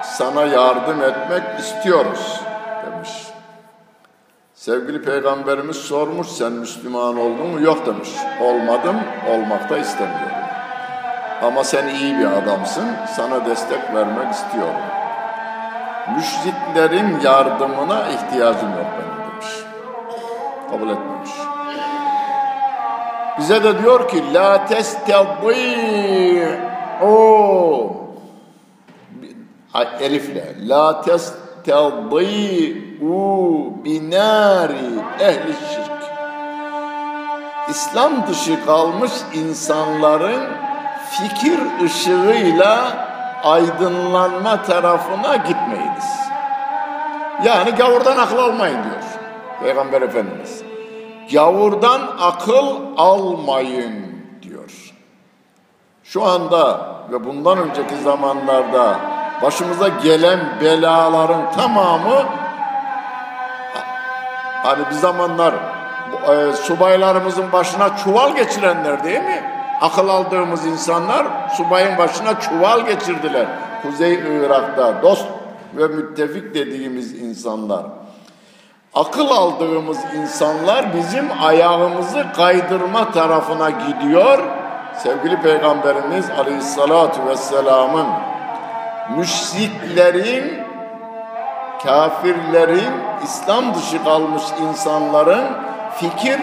[0.04, 2.42] sana yardım etmek istiyoruz
[2.86, 3.10] demiş.
[4.54, 7.62] Sevgili peygamberimiz sormuş sen Müslüman oldun mu?
[7.62, 8.10] Yok demiş.
[8.42, 8.96] Olmadım,
[9.30, 10.43] olmak da istemiyorum.
[11.44, 12.86] Ama sen iyi bir adamsın,
[13.16, 14.82] sana destek vermek istiyorum.
[16.16, 19.48] Müşriklerin yardımına ihtiyacım yok benim demiş.
[20.72, 21.32] Kabul etmemiş.
[23.38, 25.54] Bize de diyor ki la testadî'û
[30.00, 32.24] elifle la testadi'u
[33.86, 36.04] binari ehli şirk
[37.70, 40.44] İslam dışı kalmış insanların
[41.18, 42.84] fikir ışığıyla
[43.44, 46.24] aydınlanma tarafına gitmeyiniz.
[47.44, 49.04] Yani gavurdan akıl almayın diyor
[49.64, 50.64] Peygamber Efendimiz.
[51.32, 54.94] Gavurdan akıl almayın diyor.
[56.04, 59.00] Şu anda ve bundan önceki zamanlarda
[59.42, 62.24] başımıza gelen belaların tamamı
[64.64, 65.54] hani bir zamanlar
[66.30, 69.63] e, subaylarımızın başına çuval geçirenler değil mi?
[69.82, 71.26] Akıl aldığımız insanlar
[71.58, 73.46] subayın başına çuval geçirdiler.
[73.82, 75.26] Kuzey Irak'ta dost
[75.74, 77.84] ve müttefik dediğimiz insanlar.
[78.94, 84.40] Akıl aldığımız insanlar bizim ayağımızı kaydırma tarafına gidiyor.
[84.98, 88.08] Sevgili Peygamberimiz Aleyhisselatü Vesselam'ın
[89.18, 90.64] müşriklerin,
[91.84, 92.94] kafirlerin,
[93.24, 95.46] İslam dışı kalmış insanların
[95.96, 96.40] fikir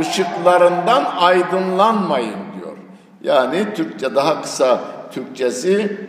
[0.00, 2.76] ışıklarından aydınlanmayın diyor.
[3.22, 4.80] Yani Türkçe daha kısa
[5.12, 6.00] Türkçesi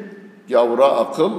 [0.50, 1.32] yavra akıl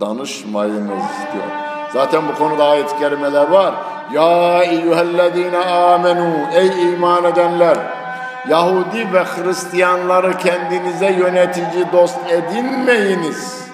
[0.00, 1.44] danışmayınız diyor.
[1.92, 3.74] Zaten bu konuda ayet-i kerimeler var.
[4.12, 7.78] Ya eyyühellezine amenu ey iman edenler
[8.48, 13.65] Yahudi ve Hristiyanları kendinize yönetici dost edinmeyiniz.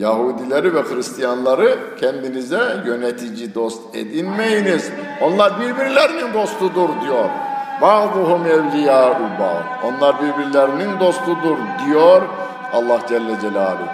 [0.00, 4.90] Yahudileri ve Hristiyanları kendinize yönetici dost edinmeyiniz.
[5.22, 7.28] Onlar birbirlerinin dostudur diyor.
[7.82, 9.62] Bazıhum evliyâ'u bâ.
[9.84, 12.22] Onlar birbirlerinin dostudur diyor
[12.72, 13.88] Allah Celle Celaluhu.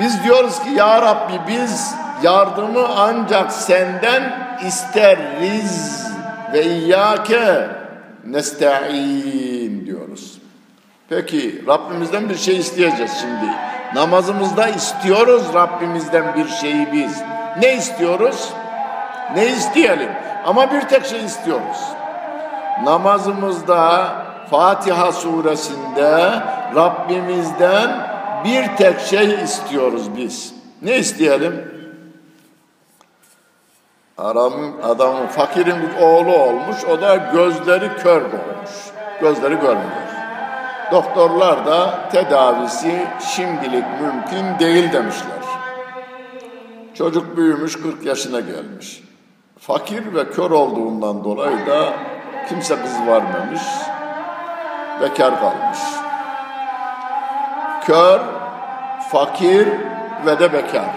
[0.00, 4.32] Biz diyoruz ki ya Rabbi biz yardımı ancak senden
[4.66, 6.06] isteriz
[6.52, 7.68] ve iyyâke
[8.26, 10.29] nesta'in diyoruz.
[11.10, 13.52] Peki Rabbimizden bir şey isteyeceğiz şimdi.
[13.94, 17.22] Namazımızda istiyoruz Rabbimizden bir şeyi biz.
[17.60, 18.52] Ne istiyoruz?
[19.34, 20.10] Ne isteyelim?
[20.44, 21.78] Ama bir tek şey istiyoruz.
[22.84, 24.12] Namazımızda
[24.50, 26.42] Fatiha suresinde
[26.74, 27.90] Rabbimizden
[28.44, 30.54] bir tek şey istiyoruz biz.
[30.82, 31.72] Ne isteyelim?
[34.18, 38.70] Adamın, adamın fakirin oğlu olmuş, o da gözleri kör olmuş.
[39.20, 40.09] Gözleri görmüyor.
[40.92, 45.40] Doktorlar da tedavisi şimdilik mümkün değil demişler.
[46.94, 49.02] Çocuk büyümüş 40 yaşına gelmiş.
[49.58, 51.92] Fakir ve kör olduğundan dolayı da
[52.48, 53.62] kimse kız vermemiş.
[55.00, 55.78] Bekar kalmış.
[57.84, 58.20] Kör,
[59.10, 59.68] fakir
[60.26, 60.90] ve de bekar.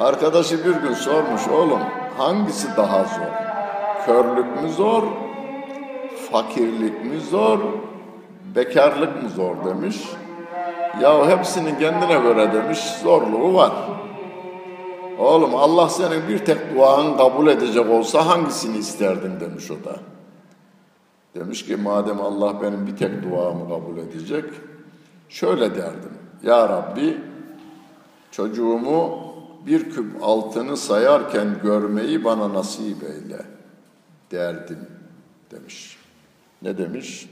[0.00, 1.82] Arkadaşı bir gün sormuş oğlum
[2.18, 3.32] hangisi daha zor?
[4.06, 5.02] Körlük mü zor?
[6.32, 7.58] Fakirlik mi zor?
[8.58, 9.96] Bekarlık mı zor demiş.
[11.02, 13.72] Ya hepsinin kendine göre demiş zorluğu var.
[15.18, 19.96] Oğlum Allah senin bir tek duanı kabul edecek olsa hangisini isterdin demiş o da.
[21.34, 24.44] Demiş ki madem Allah benim bir tek duamı kabul edecek
[25.28, 26.12] şöyle derdim.
[26.42, 27.18] Ya Rabbi
[28.30, 29.18] çocuğumu
[29.66, 33.42] bir küp altını sayarken görmeyi bana nasip eyle
[34.30, 34.86] derdim
[35.50, 35.98] demiş.
[36.62, 37.28] Ne demiş?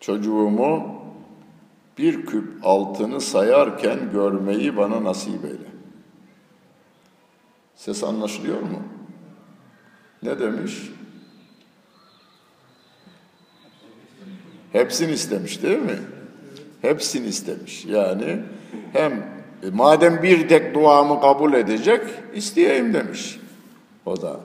[0.00, 1.02] Çocuğumu
[1.98, 5.70] bir küp altını sayarken görmeyi bana nasip eyle.
[7.74, 8.82] Ses anlaşılıyor mu?
[10.22, 10.90] Ne demiş?
[14.72, 15.98] Hepsini istemiş değil mi?
[16.82, 17.84] Hepsini istemiş.
[17.84, 18.42] Yani
[18.92, 19.12] hem
[19.62, 22.00] e, madem bir tek duamı kabul edecek,
[22.34, 23.40] isteyeyim demiş.
[24.06, 24.40] O da.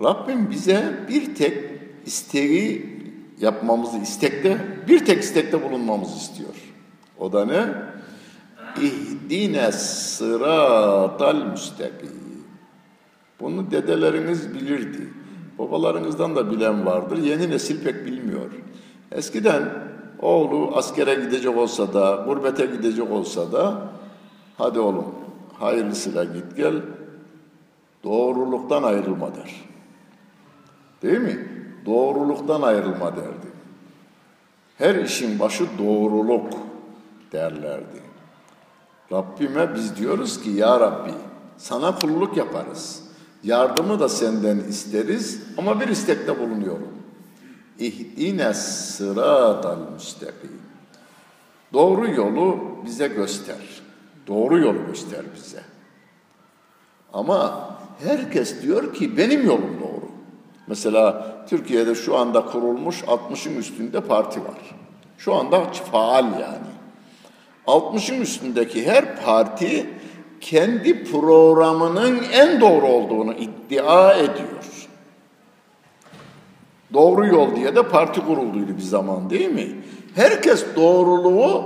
[0.00, 1.58] Rabbim bize bir tek
[2.06, 2.95] isteği
[3.40, 4.58] yapmamızı istekte,
[4.88, 6.54] bir tek istekte bulunmamızı istiyor.
[7.18, 7.64] O da ne?
[8.82, 12.26] İhdine sıratal müstakim.
[13.40, 15.12] Bunu dedeleriniz bilirdi.
[15.58, 17.18] Babalarınızdan da bilen vardır.
[17.18, 18.50] Yeni nesil pek bilmiyor.
[19.12, 19.62] Eskiden
[20.18, 23.90] oğlu askere gidecek olsa da, gurbete gidecek olsa da
[24.58, 25.14] hadi oğlum
[25.58, 26.74] hayırlısıyla git gel
[28.04, 29.64] doğruluktan ayrılma der.
[31.02, 31.55] Değil mi?
[31.86, 33.46] Doğruluktan ayrılma derdi.
[34.78, 36.52] Her işin başı doğruluk
[37.32, 38.02] derlerdi.
[39.12, 41.12] Rabbime biz diyoruz ki ya Rabbi
[41.58, 43.02] sana kulluk yaparız.
[43.44, 46.88] Yardımı da senden isteriz ama bir istekte bulunuyorum.
[47.78, 50.60] İhdine sıratal müstakim.
[51.72, 53.82] Doğru yolu bize göster.
[54.26, 55.62] Doğru yolu göster bize.
[57.12, 57.70] Ama
[58.04, 60.05] herkes diyor ki benim yolum doğru.
[60.66, 64.76] Mesela Türkiye'de şu anda kurulmuş 60'ın üstünde parti var.
[65.18, 66.76] Şu anda faal yani.
[67.66, 69.90] 60'ın üstündeki her parti
[70.40, 74.88] kendi programının en doğru olduğunu iddia ediyor.
[76.92, 79.68] Doğru yol diye de parti kurulduydu bir zaman değil mi?
[80.14, 81.64] Herkes doğruluğu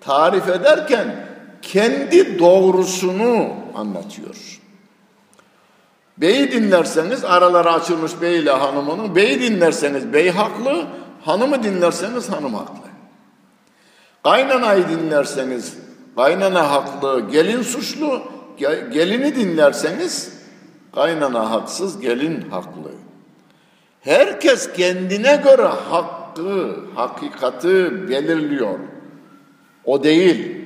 [0.00, 1.26] tarif ederken
[1.62, 4.57] kendi doğrusunu anlatıyor.
[6.20, 9.16] Beyi dinlerseniz araları açılmış bey ile hanımının.
[9.16, 10.86] Beyi dinlerseniz bey haklı,
[11.24, 12.88] hanımı dinlerseniz hanım haklı.
[14.24, 15.76] Kaynanayı dinlerseniz
[16.16, 18.22] kaynana haklı, gelin suçlu.
[18.92, 20.32] Gelini dinlerseniz
[20.94, 22.90] kaynana haksız, gelin haklı.
[24.00, 28.78] Herkes kendine göre hakkı, hakikati belirliyor.
[29.84, 30.57] O değil.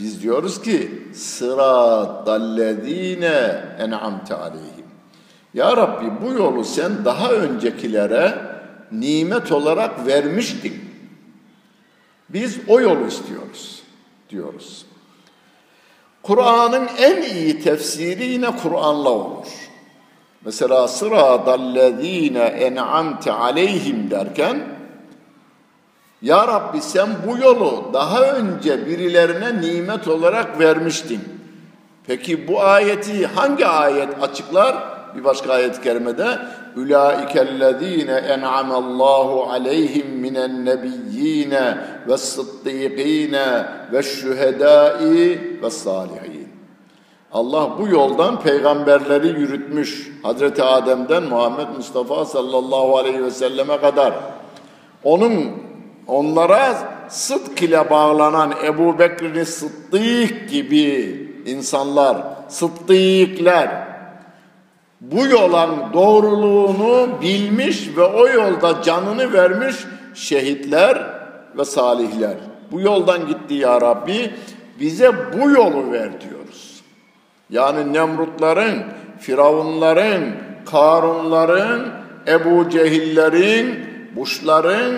[0.00, 4.86] Biz diyoruz ki sıratallezine en'amte aleyhim.
[5.54, 8.38] Ya Rabbi bu yolu sen daha öncekilere
[8.92, 10.84] nimet olarak vermiştin.
[12.28, 13.82] Biz o yolu istiyoruz
[14.30, 14.86] diyoruz.
[16.22, 19.46] Kur'an'ın en iyi tefsiri yine Kur'an'la olur.
[20.44, 24.79] Mesela sıratallezine en'amte aleyhim derken
[26.22, 31.20] ya Rabbi sen bu yolu daha önce birilerine nimet olarak vermiştin.
[32.06, 34.76] Peki bu ayeti hangi ayet açıklar?
[35.16, 36.38] Bir başka ayet-i kerimede
[36.76, 46.48] Ulaikellezine en'amallahu aleyhim minen nebiyyine ve sıddıkine ve şühedai ve salihin.
[47.32, 50.12] Allah bu yoldan peygamberleri yürütmüş.
[50.22, 54.14] Hazreti Adem'den Muhammed Mustafa sallallahu aleyhi ve selleme kadar.
[55.04, 55.69] Onun
[56.10, 56.74] onlara
[57.08, 62.16] sıdk ile bağlanan Ebu Bekir'in Sıddık gibi insanlar,
[62.48, 63.90] Sıddıkler
[65.00, 69.76] bu yolan doğruluğunu bilmiş ve o yolda canını vermiş
[70.14, 71.06] şehitler
[71.58, 72.36] ve salihler.
[72.72, 74.30] Bu yoldan gitti ya Rabbi
[74.80, 76.80] bize bu yolu ver diyoruz.
[77.50, 78.82] Yani Nemrutların,
[79.18, 80.22] Firavunların,
[80.70, 81.88] Karunların,
[82.28, 83.84] Ebu Cehillerin,
[84.16, 84.92] Buşların,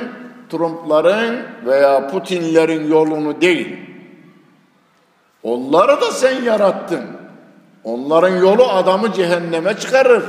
[0.52, 3.76] Trumpların veya Putinlerin yolunu değil.
[5.42, 7.04] Onları da sen yarattın.
[7.84, 10.24] Onların yolu adamı cehenneme çıkarır.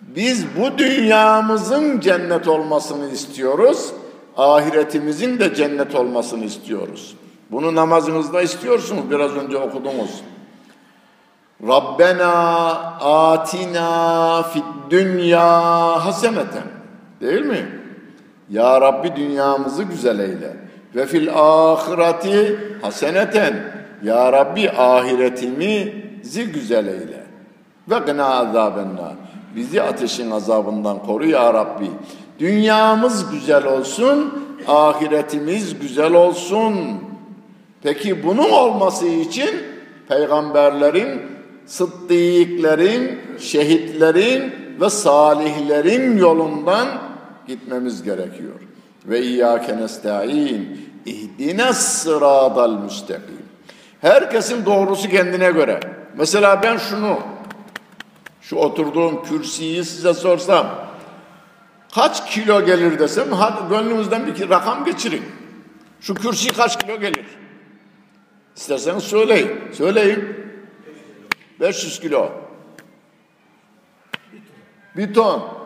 [0.00, 3.92] Biz bu dünyamızın cennet olmasını istiyoruz.
[4.36, 7.16] Ahiretimizin de cennet olmasını istiyoruz.
[7.50, 9.10] Bunu namazınızda istiyorsunuz.
[9.10, 10.22] Biraz önce okudunuz.
[11.68, 12.66] Rabbena
[13.00, 15.50] atina fid dünya
[16.04, 16.64] haseneten.
[17.20, 17.77] Değil mi?
[18.50, 20.56] Ya Rabbi dünyamızı güzel eyle.
[20.94, 23.54] Ve fil ahireti haseneten.
[24.02, 27.26] Ya Rabbi ahiretimizi güzel eyle.
[27.90, 29.14] Ve gına azabennar.
[29.56, 31.90] Bizi ateşin azabından koru ya Rabbi.
[32.38, 36.74] Dünyamız güzel olsun, ahiretimiz güzel olsun.
[37.82, 39.50] Peki bunun olması için
[40.08, 41.22] peygamberlerin,
[41.66, 47.07] sıddıklerin, şehitlerin ve salihlerin yolundan
[47.48, 48.60] gitmemiz gerekiyor.
[49.06, 53.42] Ve iyyâke nesta'in ihdine sıradal müstakim.
[54.00, 55.80] Herkesin doğrusu kendine göre.
[56.16, 57.18] Mesela ben şunu,
[58.40, 60.66] şu oturduğum kürsüyü size sorsam,
[61.94, 65.22] kaç kilo gelir desem, hadi gönlünüzden bir rakam geçirin.
[66.00, 67.26] Şu kürsü kaç kilo gelir?
[68.56, 69.50] İsterseniz söyleyin.
[69.72, 70.24] Söyleyin.
[71.60, 72.30] 500 kilo.
[74.96, 75.57] Bir ton.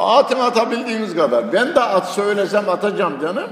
[0.00, 1.52] Atın atabildiğiniz kadar.
[1.52, 3.50] Ben de at söylesem atacağım canım.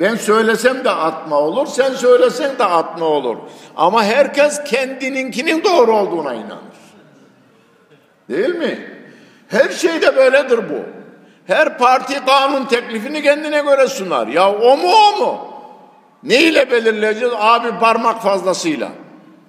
[0.00, 3.36] Ben söylesem de atma olur, sen söylesen de atma olur.
[3.76, 6.78] Ama herkes kendininkinin doğru olduğuna inanır.
[8.28, 8.90] Değil mi?
[9.48, 10.82] Her şeyde böyledir bu.
[11.46, 14.26] Her parti kanun teklifini kendine göre sunar.
[14.26, 15.38] Ya o mu o mu?
[16.22, 17.34] Ne ile belirleyeceğiz?
[17.38, 18.88] Abi parmak fazlasıyla.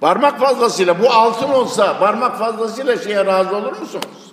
[0.01, 4.28] Parmak fazlasıyla bu altın olsa parmak fazlasıyla şeye razı olur musunuz?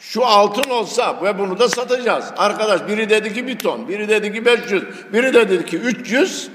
[0.00, 2.24] Şu altın olsa ve bunu da satacağız.
[2.36, 4.82] Arkadaş biri dedi ki bir ton, biri dedi ki 500,
[5.12, 6.50] biri de dedi ki 300.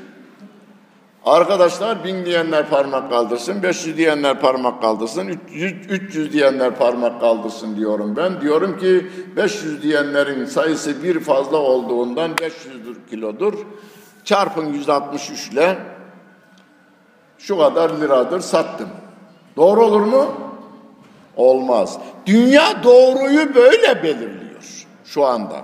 [1.26, 8.16] Arkadaşlar bin diyenler parmak kaldırsın, 500 diyenler parmak kaldırsın, 300, 300 diyenler parmak kaldırsın diyorum
[8.16, 8.41] ben.
[8.41, 12.76] Diyorum ki 500 diyenlerin sayısı bir fazla olduğundan 500
[13.10, 13.54] kilodur.
[14.24, 15.78] Çarpın 163 ile
[17.38, 18.89] şu kadar liradır sattım.
[19.58, 20.45] Doğru olur mu?
[21.38, 21.97] Olmaz.
[22.25, 24.45] Dünya doğruyu böyle belirliyor
[25.05, 25.55] şu anda.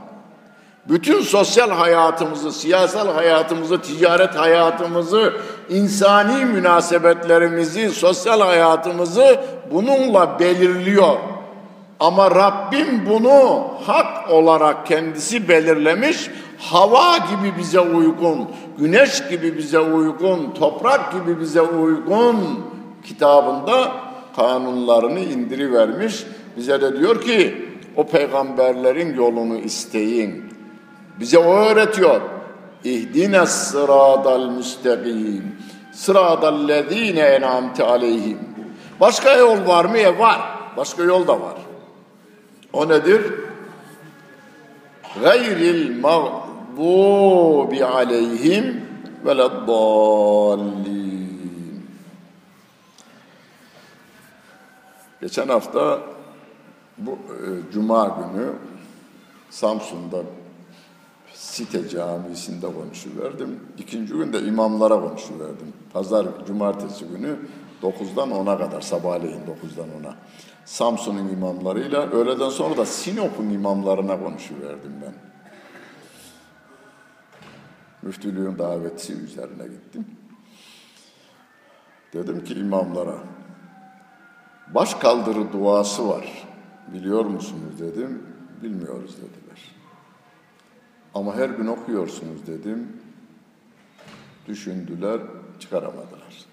[0.89, 5.33] Bütün sosyal hayatımızı, siyasal hayatımızı, ticaret hayatımızı,
[5.69, 9.39] insani münasebetlerimizi, sosyal hayatımızı
[9.71, 11.17] bununla belirliyor.
[11.99, 16.29] Ama Rabbim bunu hak olarak kendisi belirlemiş.
[16.57, 18.47] Hava gibi bize uygun,
[18.77, 22.65] güneş gibi bize uygun, toprak gibi bize uygun
[23.05, 23.91] kitabında
[24.35, 26.25] kanunlarını indirivermiş.
[26.57, 27.65] Bize de diyor ki
[27.95, 30.43] o peygamberlerin yolunu isteyin.
[31.19, 32.21] Bize o öğretiyor.
[32.83, 35.55] İhdine sıradal müstakim.
[35.91, 38.39] Sıradal lezine enamte aleyhim.
[38.99, 39.97] Başka yol var mı?
[39.97, 40.41] E var.
[40.77, 41.55] Başka yol da var.
[42.73, 43.21] O nedir?
[45.23, 48.81] Gayril mağdubi aleyhim
[49.25, 49.37] ve
[55.21, 55.99] Geçen hafta
[56.97, 58.53] bu e, Cuma günü
[59.49, 60.23] Samsun'da
[61.33, 63.59] site camisinde konuşuverdim.
[63.77, 65.73] İkinci gün de imamlara konuşuverdim.
[65.93, 67.39] Pazar, cumartesi günü
[67.81, 70.15] 9'dan 10'a kadar, sabahleyin 9'dan 10'a.
[70.65, 75.13] Samsun'un imamlarıyla, öğleden sonra da Sinop'un imamlarına konuşuverdim ben.
[78.01, 80.05] Müftülüğün daveti üzerine gittim.
[82.13, 83.17] Dedim ki imamlara,
[84.75, 86.47] baş kaldırı duası var.
[86.93, 88.23] Biliyor musunuz dedim.
[88.63, 89.71] Bilmiyoruz dediler.
[91.13, 92.87] Ama her gün okuyorsunuz dedim.
[94.47, 95.19] Düşündüler,
[95.59, 96.45] çıkaramadılar.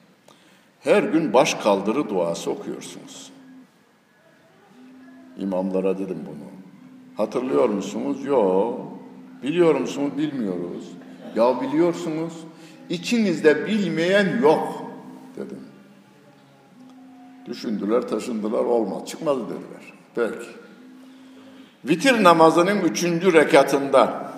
[0.80, 3.32] Her gün baş kaldırı duası okuyorsunuz.
[5.38, 6.48] İmamlara dedim bunu.
[7.16, 8.24] Hatırlıyor musunuz?
[8.24, 8.80] Yok.
[9.42, 10.12] Biliyor musunuz?
[10.16, 10.88] Bilmiyoruz.
[11.36, 12.32] Ya biliyorsunuz.
[12.90, 14.82] İçinizde bilmeyen yok
[15.36, 15.67] dedim.
[17.48, 19.08] Düşündüler, taşındılar, olmaz.
[19.08, 19.92] Çıkmadı dediler.
[20.14, 20.48] Peki.
[21.84, 24.32] Vitir namazının üçüncü rekatında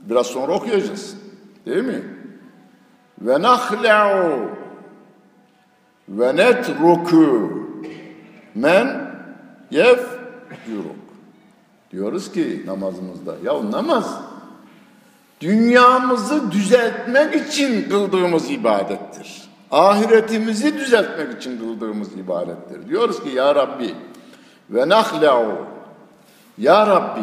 [0.00, 1.16] biraz sonra okuyacağız.
[1.66, 2.02] Değil mi?
[3.20, 4.48] Ve nahle'u
[6.08, 7.50] ve netruku
[8.54, 9.12] men
[9.70, 10.00] yef
[10.68, 10.96] yuruk.
[11.92, 13.34] Diyoruz ki namazımızda.
[13.44, 14.20] Ya namaz
[15.40, 19.41] dünyamızı düzeltmek için kıldığımız ibadettir.
[19.72, 22.88] Ahiretimizi düzeltmek için kıldığımız ibadettir.
[22.88, 23.94] Diyoruz ki ya Rabbi
[24.70, 25.56] ve nahle'u
[26.58, 27.20] ya Rabbi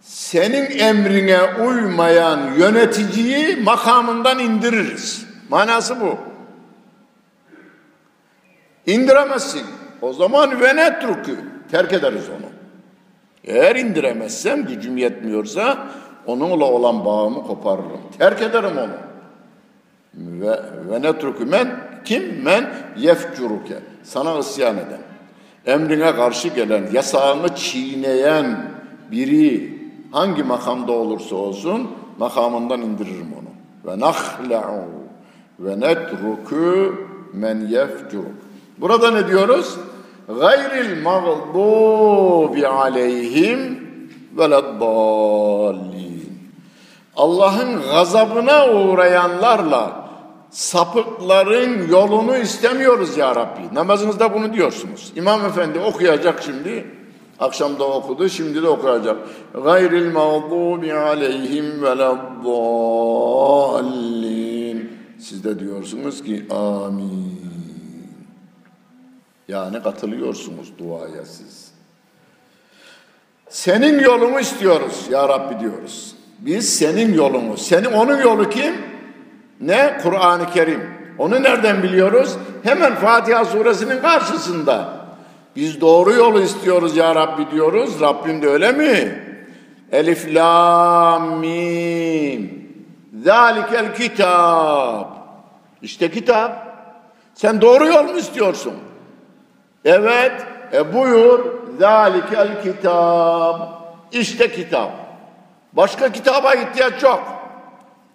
[0.00, 5.26] senin emrine uymayan yöneticiyi makamından indiririz.
[5.48, 6.16] Manası bu.
[8.86, 9.62] İndiremezsin.
[10.02, 11.38] O zaman ve netrukü.
[11.70, 12.50] Terk ederiz onu.
[13.44, 15.78] Eğer indiremezsem, gücüm yetmiyorsa
[16.26, 18.00] onunla olan bağımı koparırım.
[18.18, 19.09] Terk ederim onu.
[20.20, 20.60] Ve
[20.90, 22.42] ve netruku men kim?
[22.42, 25.00] Men yefcuruke sana isyan eden
[25.66, 28.70] emrine karşı gelen yasağını çiğneyen
[29.10, 29.80] biri
[30.12, 33.50] hangi makamda olursa olsun makamından indiririm onu.
[33.86, 34.84] Ve nahla'u
[35.60, 36.94] ve netruku
[37.32, 38.34] men yefcuruk.
[38.78, 39.76] Burada ne diyoruz?
[40.28, 43.90] Gayril mağdubi aleyhim
[44.38, 46.10] veleddallin
[47.16, 49.99] Allah'ın gazabına uğrayanlarla
[50.50, 53.74] sapıkların yolunu istemiyoruz ya Rabbi.
[53.74, 55.12] Namazınızda bunu diyorsunuz.
[55.16, 57.00] İmam Efendi okuyacak şimdi.
[57.38, 59.16] Akşamda okudu, şimdi de okuyacak.
[59.64, 62.50] Gayril mağdubi aleyhim veleddallin.
[65.18, 67.40] Siz de diyorsunuz ki amin.
[69.48, 71.70] Yani katılıyorsunuz duaya siz.
[73.48, 76.14] Senin yolunu istiyoruz ya Rabbi diyoruz.
[76.38, 78.89] Biz senin yolunu, senin onun yolu kim?
[79.60, 79.98] Ne?
[80.02, 80.90] Kur'an-ı Kerim.
[81.18, 82.36] Onu nereden biliyoruz?
[82.62, 85.00] Hemen Fatiha suresinin karşısında.
[85.56, 88.00] Biz doğru yolu istiyoruz ya Rabbi diyoruz.
[88.00, 89.22] Rabbim de öyle mi?
[89.92, 92.70] Elif, Lam, Mim.
[93.24, 95.10] Zalikel kitap.
[95.82, 96.70] İşte kitap.
[97.34, 98.72] Sen doğru yol mu istiyorsun?
[99.84, 100.32] Evet.
[100.72, 101.40] E buyur.
[101.78, 103.80] Zalikel kitap.
[104.12, 104.90] İşte kitap.
[105.72, 107.39] Başka kitaba ihtiyaç yok.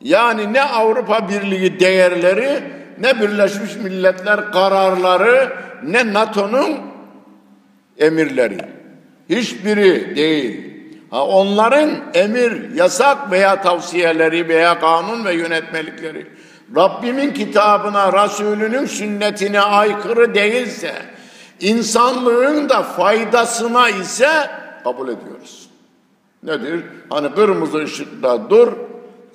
[0.06, 2.64] Yani ne Avrupa Birliği değerleri,
[3.00, 5.54] ne Birleşmiş Milletler kararları,
[5.84, 6.78] ne NATO'nun
[7.98, 8.58] emirleri.
[9.30, 10.74] Hiçbiri değil.
[11.12, 16.28] Ha, onların emir, yasak veya tavsiyeleri veya kanun ve yönetmelikleri
[16.76, 20.94] Rabbimin kitabına, Resulünün sünnetine aykırı değilse,
[21.60, 24.30] insanlığın da faydasına ise
[24.84, 25.70] kabul ediyoruz.
[26.44, 26.84] Nedir?
[27.10, 28.74] Hani kırmızı ışıkta dur,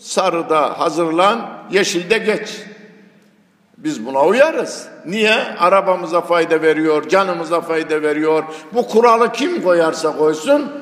[0.01, 2.63] sarıda hazırlan, yeşilde geç.
[3.79, 4.89] Biz buna uyarız.
[5.07, 5.35] Niye?
[5.59, 8.45] Arabamıza fayda veriyor, canımıza fayda veriyor.
[8.75, 10.73] Bu kuralı kim koyarsa koysun,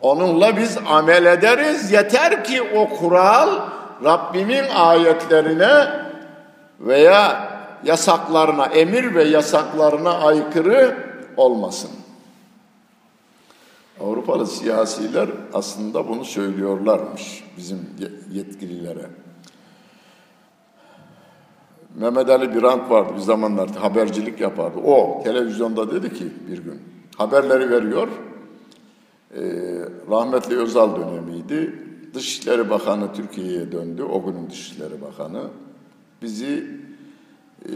[0.00, 1.92] onunla biz amel ederiz.
[1.92, 3.48] Yeter ki o kural
[4.04, 5.90] Rabbimin ayetlerine
[6.80, 7.48] veya
[7.84, 10.96] yasaklarına, emir ve yasaklarına aykırı
[11.36, 11.90] olmasın.
[14.00, 17.78] Avrupalı siyasiler aslında bunu söylüyorlarmış bizim
[18.32, 19.06] yetkililere.
[21.94, 24.78] Mehmet Ali Birant vardı bir zamanlar habercilik yapardı.
[24.78, 26.82] O televizyonda dedi ki bir gün
[27.16, 28.08] haberleri veriyor.
[29.34, 29.40] Ee,
[30.10, 31.74] rahmetli Özal dönemiydi.
[32.14, 34.02] Dışişleri Bakanı Türkiye'ye döndü.
[34.02, 35.42] O günün Dışişleri Bakanı.
[36.22, 36.66] Bizi
[37.64, 37.72] e,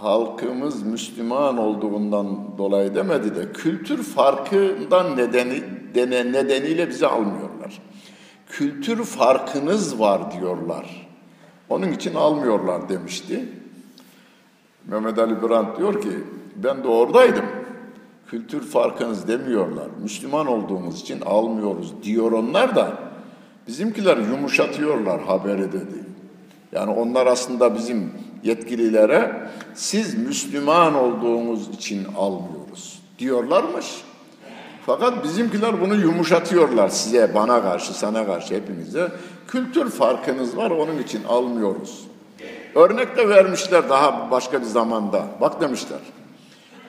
[0.00, 5.62] halkımız Müslüman olduğundan dolayı demedi de kültür farkından nedeni
[5.94, 7.82] dene, nedeniyle bizi almıyorlar.
[8.48, 11.08] Kültür farkınız var diyorlar.
[11.68, 13.48] Onun için almıyorlar demişti.
[14.86, 16.12] Mehmet Ali Brandt diyor ki
[16.56, 17.44] ben de oradaydım.
[18.26, 19.86] Kültür farkınız demiyorlar.
[20.02, 22.92] Müslüman olduğumuz için almıyoruz diyor onlar da
[23.66, 26.04] bizimkiler yumuşatıyorlar haberi dedi.
[26.72, 28.12] Yani onlar aslında bizim
[28.42, 33.86] yetkililere siz Müslüman olduğunuz için almıyoruz diyorlarmış.
[34.86, 39.12] Fakat bizimkiler bunu yumuşatıyorlar size, bana karşı, sana karşı, hepimize.
[39.48, 42.04] Kültür farkınız var, onun için almıyoruz.
[42.74, 45.24] Örnek de vermişler daha başka bir zamanda.
[45.40, 45.98] Bak demişler.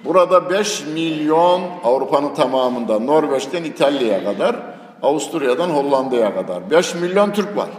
[0.06, 4.56] Burada 5 milyon Avrupa'nın tamamında, Norveç'ten İtalya'ya kadar,
[5.04, 7.70] Avusturya'dan Hollanda'ya kadar 5 milyon Türk var.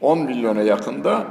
[0.00, 1.24] 10 milyona yakında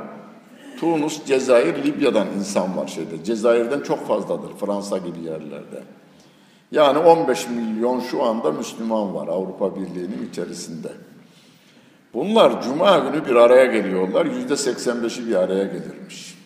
[0.81, 3.23] Tunus, Cezayir, Libya'dan insan var şeyde.
[3.23, 5.83] Cezayir'den çok fazladır Fransa gibi yerlerde.
[6.71, 10.87] Yani 15 milyon şu anda Müslüman var Avrupa Birliği'nin içerisinde.
[12.13, 14.25] Bunlar cuma günü bir araya geliyorlar.
[14.25, 16.37] Yüzde 85'i bir araya gelirmiş.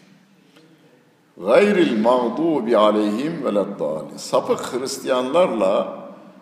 [1.37, 4.19] Gayril mağdubi aleyhim veleddali.
[4.19, 5.99] Sapık Hristiyanlarla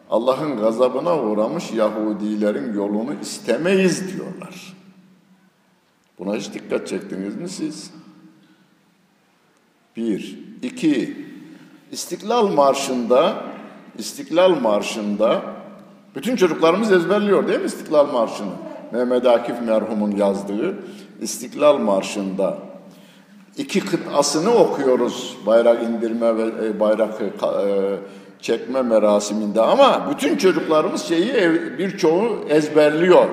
[0.10, 4.83] Allah'ın gazabına uğramış Yahudilerin yolunu istemeyiz diyorlar.
[6.20, 7.92] Buna hiç dikkat çektiniz mi siz?
[9.96, 10.40] Bir.
[10.62, 11.18] iki.
[11.92, 13.36] İstiklal Marşı'nda
[13.98, 15.42] İstiklal Marşı'nda
[16.16, 18.52] bütün çocuklarımız ezberliyor değil mi İstiklal Marşı'nı?
[18.92, 20.76] Mehmet Akif merhumun yazdığı
[21.22, 22.58] İstiklal Marşı'nda
[23.58, 27.30] iki kıtasını okuyoruz bayrak indirme ve e, bayrak e,
[28.42, 31.34] çekme merasiminde ama bütün çocuklarımız şeyi
[31.78, 33.28] birçoğu ezberliyor.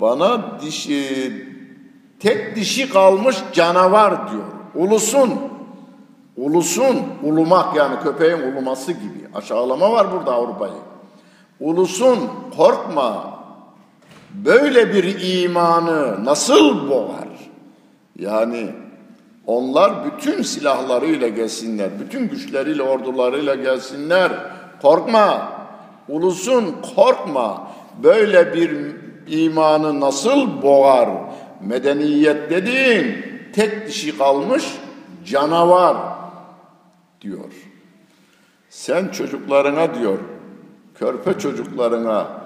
[0.00, 1.32] Bana dişi,
[2.20, 4.44] tek dişi kalmış canavar diyor.
[4.74, 5.34] Ulusun,
[6.36, 9.28] ulusun, ulumak yani köpeğin uluması gibi.
[9.34, 10.72] Aşağılama var burada Avrupa'yı.
[11.60, 12.18] Ulusun,
[12.56, 13.34] korkma.
[14.30, 17.28] böyle bir imanı nasıl boğar?
[18.18, 18.70] Yani
[19.46, 24.32] onlar bütün silahlarıyla gelsinler, bütün güçleriyle, ordularıyla gelsinler.
[24.82, 25.52] Korkma,
[26.08, 27.68] ulusun korkma.
[28.02, 31.08] Böyle bir imanı nasıl boğar?
[31.60, 33.16] Medeniyet dediğin
[33.52, 34.64] tek dişi kalmış
[35.24, 35.96] canavar
[37.20, 37.50] diyor.
[38.70, 40.18] Sen çocuklarına diyor,
[40.94, 42.44] körpe çocuklarına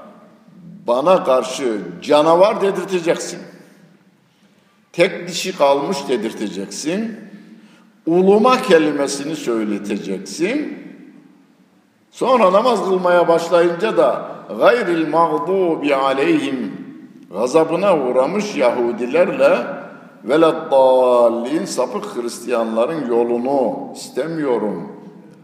[0.86, 3.40] bana karşı canavar dedirteceksin.
[4.92, 7.16] Tek dişi kalmış dedirteceksin.
[8.06, 10.77] Uluma kelimesini söyleteceksin.
[12.18, 16.72] Sonra namaz kılmaya başlayınca da gayril mağdubi aleyhim
[17.32, 19.58] gazabına uğramış Yahudilerle
[20.24, 24.92] veleddallin sapık Hristiyanların yolunu istemiyorum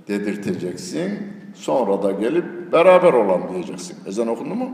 [0.09, 1.33] dedirteceksin.
[1.55, 3.97] Sonra da gelip beraber olalım diyeceksin.
[4.07, 4.71] Ezan okundu mu?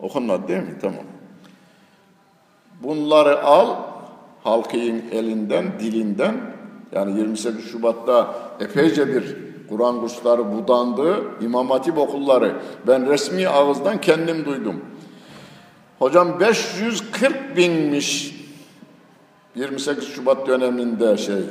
[0.00, 0.78] Okunmadı değil mi?
[0.80, 1.04] Tamam.
[2.82, 3.76] Bunları al,
[4.44, 6.34] halkın elinden, dilinden.
[6.92, 12.56] Yani 28 Şubat'ta epeyce bir Kur'an kursları budandı, İmam Hatip okulları.
[12.86, 14.80] Ben resmi ağızdan kendim duydum.
[15.98, 18.36] Hocam 540 binmiş
[19.54, 21.42] 28 Şubat döneminde şey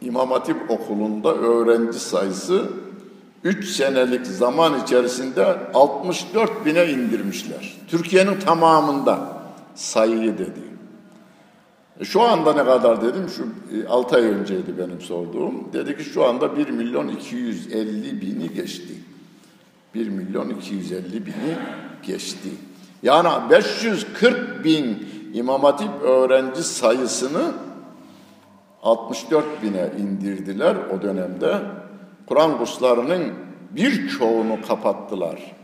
[0.00, 2.62] İmam Hatip okulunda öğrenci sayısı
[3.44, 5.44] 3 senelik zaman içerisinde
[5.74, 7.76] 64 bine indirmişler.
[7.88, 9.42] Türkiye'nin tamamında
[9.74, 10.71] sayıyı dedi.
[12.04, 13.46] Şu anda ne kadar dedim, şu
[13.88, 15.72] 6 e, ay önceydi benim sorduğum.
[15.72, 18.94] Dedi ki şu anda 1 milyon 250 bini geçti.
[19.94, 21.56] 1 milyon 250 bini
[22.02, 22.48] geçti.
[23.02, 27.52] Yani 540 bin İmam Hatip öğrenci sayısını
[28.82, 31.58] 64 bine indirdiler o dönemde.
[32.26, 33.32] Kur'an kurslarının
[33.70, 35.54] birçoğunu kapattılar.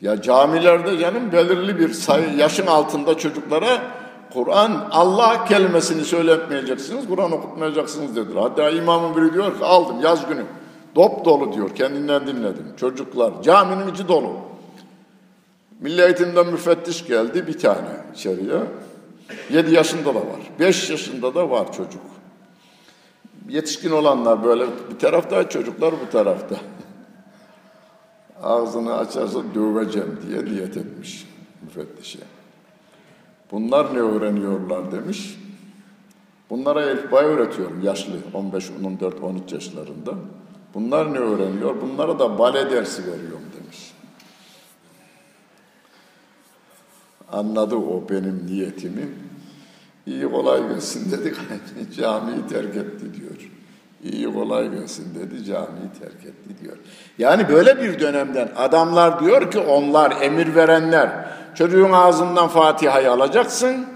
[0.00, 4.03] Ya camilerde canım belirli bir sayı yaşın altında çocuklara
[4.34, 8.42] Kur'an Allah kelimesini söyletmeyeceksiniz, Kur'an okutmayacaksınız dediler.
[8.42, 10.44] Hatta imamın biri diyor ki aldım yaz günü.
[10.94, 12.66] Dop dolu diyor kendinden dinledim.
[12.76, 14.36] Çocuklar caminin içi dolu.
[15.80, 18.60] Milli eğitimden müfettiş geldi bir tane içeriye.
[19.50, 20.40] Yedi yaşında da var.
[20.60, 22.02] Beş yaşında da var çocuk.
[23.48, 26.56] Yetişkin olanlar böyle bir tarafta, çocuklar bu tarafta.
[28.42, 31.26] Ağzını açarsa döveceğim diye niyet etmiş
[31.62, 32.18] müfettişe.
[33.50, 35.38] Bunlar ne öğreniyorlar demiş.
[36.50, 40.14] Bunlara elfbayı öğretiyorum yaşlı 15, 14, 13 yaşlarında.
[40.74, 41.82] Bunlar ne öğreniyor?
[41.82, 43.94] Bunlara da bale dersi veriyorum demiş.
[47.32, 49.08] Anladı o benim niyetimi.
[50.06, 51.34] İyi kolay gelsin dedi,
[51.96, 53.23] camiyi terk etti diyor.
[54.04, 56.76] İyi kolay gelsin dedi, camiyi terk etti diyor.
[57.18, 61.10] Yani böyle bir dönemden adamlar diyor ki onlar emir verenler,
[61.54, 63.86] çocuğun ağzından Fatiha'yı alacaksın,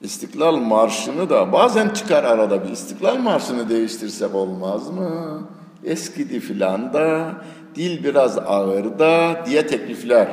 [0.00, 5.42] İstiklal Marşı'nı da bazen çıkar arada bir İstiklal Marşı'nı değiştirsek olmaz mı?
[5.84, 7.32] Eskidi filan da,
[7.74, 10.28] dil biraz ağır da diye teklifler.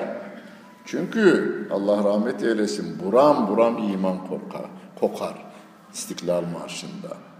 [0.85, 4.65] Çünkü Allah rahmet eylesin buram buram iman korkar,
[4.99, 5.33] kokar
[5.93, 7.30] İstiklal Marşı'nda.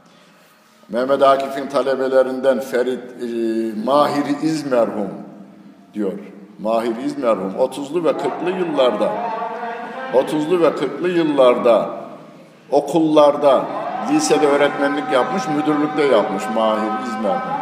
[0.90, 3.26] Mehmet Akif'in talebelerinden Ferit e,
[3.86, 5.10] Mahir İzmerhum
[5.94, 6.20] diyor.
[6.60, 9.12] Mahir İzmerhum 30'lu ve 40'lı yıllarda
[10.14, 11.90] 30'lu ve 40'lı yıllarda
[12.72, 13.66] okullarda
[14.10, 17.62] lisede öğretmenlik yapmış, müdürlükte yapmış Mahir İzmerhum.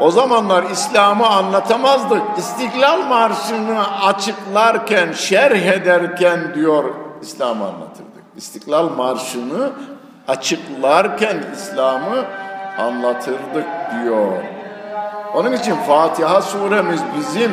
[0.00, 2.22] O zamanlar İslam'ı anlatamazdık.
[2.38, 6.84] İstiklal Marşı'nı açıklarken, şerh ederken diyor
[7.22, 8.24] İslam'ı anlatırdık.
[8.36, 9.70] İstiklal Marşı'nı
[10.28, 12.24] açıklarken İslam'ı
[12.78, 14.32] anlatırdık diyor.
[15.34, 17.52] Onun için Fatiha suremiz bizim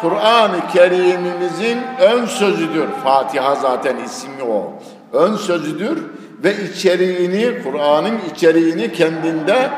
[0.00, 2.88] Kur'an-ı Kerim'imizin ön sözüdür.
[3.04, 4.72] Fatiha zaten ismi o.
[5.12, 6.02] Ön sözüdür
[6.44, 9.70] ve içeriğini, Kur'an'ın içeriğini kendinde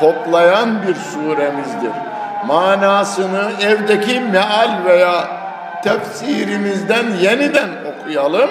[0.00, 1.92] toplayan bir suremizdir.
[2.46, 5.28] Manasını evdeki meal veya
[5.84, 8.50] tefsirimizden yeniden okuyalım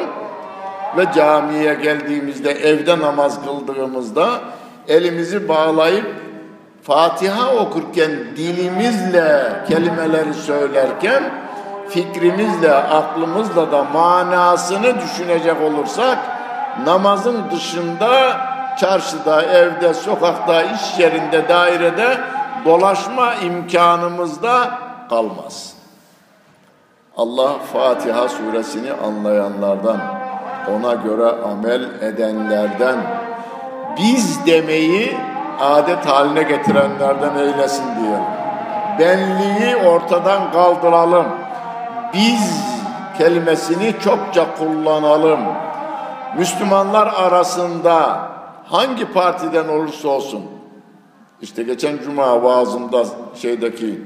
[0.97, 4.29] ve camiye geldiğimizde evde namaz kıldığımızda
[4.87, 6.15] elimizi bağlayıp
[6.83, 11.23] Fatiha okurken dilimizle kelimeleri söylerken
[11.89, 16.17] fikrimizle, aklımızla da manasını düşünecek olursak
[16.85, 18.37] namazın dışında
[18.79, 22.17] çarşıda, evde, sokakta, iş yerinde, dairede
[22.65, 24.71] dolaşma imkanımız da
[25.09, 25.73] kalmaz.
[27.17, 29.97] Allah Fatiha suresini anlayanlardan,
[30.75, 32.97] ona göre amel edenlerden,
[33.97, 35.17] biz demeyi
[35.59, 38.19] adet haline getirenlerden eylesin diye.
[38.99, 41.25] Benliği ortadan kaldıralım.
[42.13, 42.63] biz
[43.17, 45.39] kelimesini çokça kullanalım.
[46.37, 48.19] Müslümanlar arasında
[48.65, 50.41] hangi partiden olursa olsun
[51.41, 53.05] işte geçen cuma vaazımda
[53.35, 54.01] şeydeki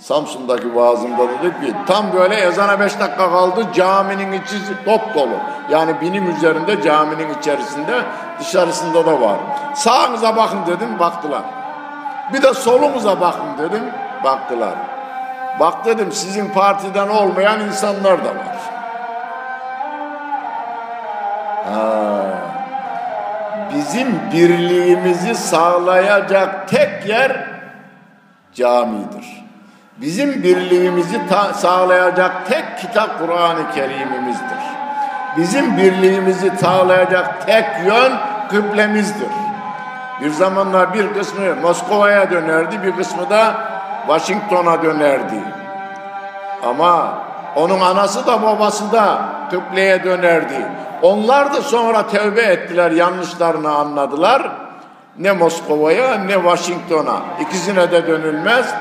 [0.00, 5.36] Samsun'daki vaazımda dedik ki tam böyle ezana beş dakika kaldı caminin içi top dolu.
[5.70, 8.02] Yani binin üzerinde caminin içerisinde
[8.40, 9.36] dışarısında da var.
[9.74, 11.42] Sağınıza bakın dedim baktılar.
[12.32, 13.84] Bir de solumuza bakın dedim
[14.24, 14.74] baktılar.
[15.60, 18.56] Bak dedim sizin partiden olmayan insanlar da var.
[21.64, 22.22] Ha.
[23.74, 27.46] Bizim birliğimizi sağlayacak tek yer
[28.54, 29.39] camidir.
[30.00, 31.20] Bizim birliğimizi
[31.54, 34.60] sağlayacak tek kitap Kur'an-ı Kerim'imizdir.
[35.36, 38.12] Bizim birliğimizi sağlayacak tek yön
[38.50, 39.28] kıblemizdir.
[40.20, 43.54] Bir zamanlar bir kısmı Moskova'ya dönerdi, bir kısmı da
[44.06, 45.40] Washington'a dönerdi.
[46.64, 47.18] Ama
[47.56, 49.18] onun anası da babası da
[49.50, 50.66] kıbleye dönerdi.
[51.02, 54.52] Onlar da sonra tevbe ettiler, yanlışlarını anladılar.
[55.18, 57.20] Ne Moskova'ya ne Washington'a.
[57.40, 58.74] İkisine de dönülmez.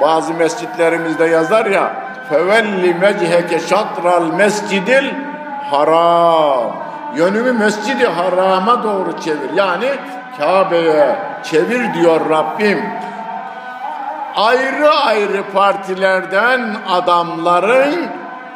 [0.00, 1.92] Bazı mescitlerimizde yazar ya
[2.28, 5.10] fevelli mecheke şatral mescidil
[5.70, 6.88] haram.
[7.16, 9.50] Yönümü mescidi harama doğru çevir.
[9.54, 9.88] Yani
[10.38, 12.84] Kabe'ye çevir diyor Rabbim.
[14.36, 18.06] Ayrı ayrı partilerden adamların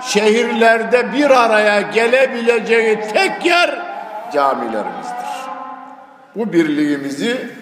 [0.03, 3.79] şehirlerde bir araya gelebileceği tek yer
[4.33, 5.33] camilerimizdir.
[6.37, 7.62] Bu birliğimizi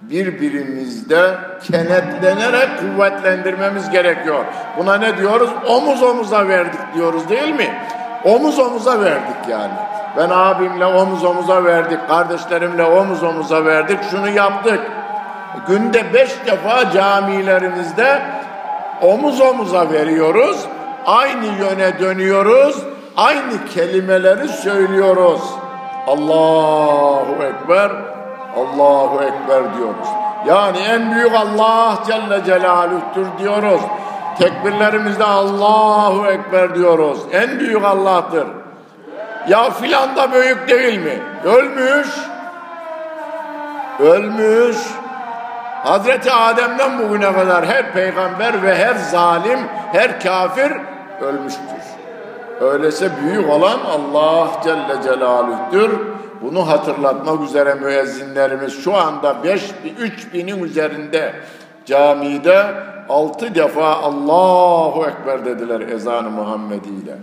[0.00, 1.34] birbirimizde
[1.70, 4.44] kenetlenerek kuvvetlendirmemiz gerekiyor.
[4.78, 5.50] Buna ne diyoruz?
[5.68, 7.74] Omuz omuza verdik diyoruz değil mi?
[8.24, 9.72] Omuz omuza verdik yani.
[10.16, 14.80] Ben abimle omuz omuza verdik, kardeşlerimle omuz omuza verdik, şunu yaptık.
[15.68, 18.22] Günde beş defa camilerimizde
[19.02, 20.66] omuz omuza veriyoruz,
[21.06, 22.82] aynı yöne dönüyoruz,
[23.16, 25.42] aynı kelimeleri söylüyoruz.
[26.06, 27.90] Allahu Ekber,
[28.58, 30.08] Allahu Ekber diyoruz.
[30.46, 33.80] Yani en büyük Allah Celle Celaluh'tür diyoruz.
[34.38, 37.18] Tekbirlerimizde Allahu Ekber diyoruz.
[37.32, 38.46] En büyük Allah'tır.
[39.48, 41.18] Ya filan da büyük değil mi?
[41.44, 42.08] Ölmüş.
[43.98, 44.76] Ölmüş.
[45.84, 49.58] Hazreti Adem'den bugüne kadar her peygamber ve her zalim,
[49.92, 50.72] her kafir
[51.20, 51.62] ölmüştür.
[52.60, 56.17] Öyleyse büyük olan Allah Celle Celaluh'tür.
[56.42, 59.62] Bunu hatırlatmak üzere müezzinlerimiz şu anda 5
[60.32, 61.34] 3000'in üzerinde
[61.86, 62.66] camide
[63.08, 67.16] altı defa Allahu Ekber dediler ezanı Muhammedi ile.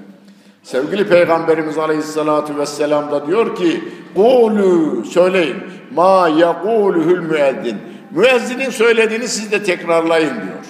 [0.63, 3.84] Sevgili Peygamberimiz Aleyhisselatü Vesselam da diyor ki
[4.16, 5.57] Kulu söyleyin
[5.95, 7.78] ma yekuluhul müezzin
[8.11, 10.66] Müezzinin söylediğini siz de tekrarlayın diyor.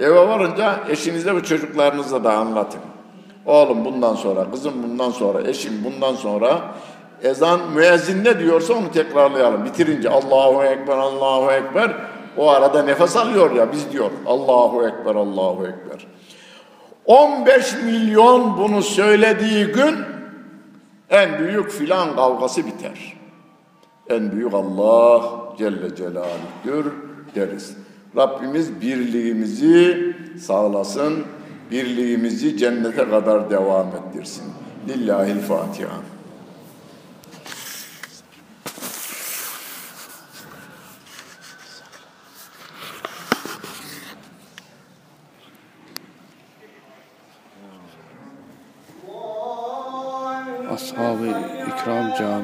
[0.00, 2.80] Eve varınca eşinizle ve çocuklarınızla da anlatın.
[3.46, 6.60] Oğlum bundan sonra, kızım bundan sonra, eşim bundan sonra
[7.22, 9.64] ezan müezzin ne diyorsa onu tekrarlayalım.
[9.64, 11.96] Bitirince Allahu Ekber, Allahu Ekber
[12.36, 16.06] o arada nefes alıyor ya biz diyor Allahu Ekber, Allahu Ekber.
[17.04, 19.96] 15 milyon bunu söylediği gün
[21.10, 23.16] en büyük filan kavgası biter.
[24.08, 25.22] En büyük Allah
[25.58, 26.92] Celle Celaluh'tür
[27.34, 27.76] deriz.
[28.16, 31.24] Rabbimiz birliğimizi sağlasın,
[31.70, 34.44] birliğimizi cennete kadar devam ettirsin.
[34.88, 36.15] Lillahil Fatiha.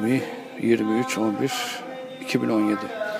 [0.03, 0.21] Camii
[0.59, 1.83] 23 11
[2.27, 3.12] 2017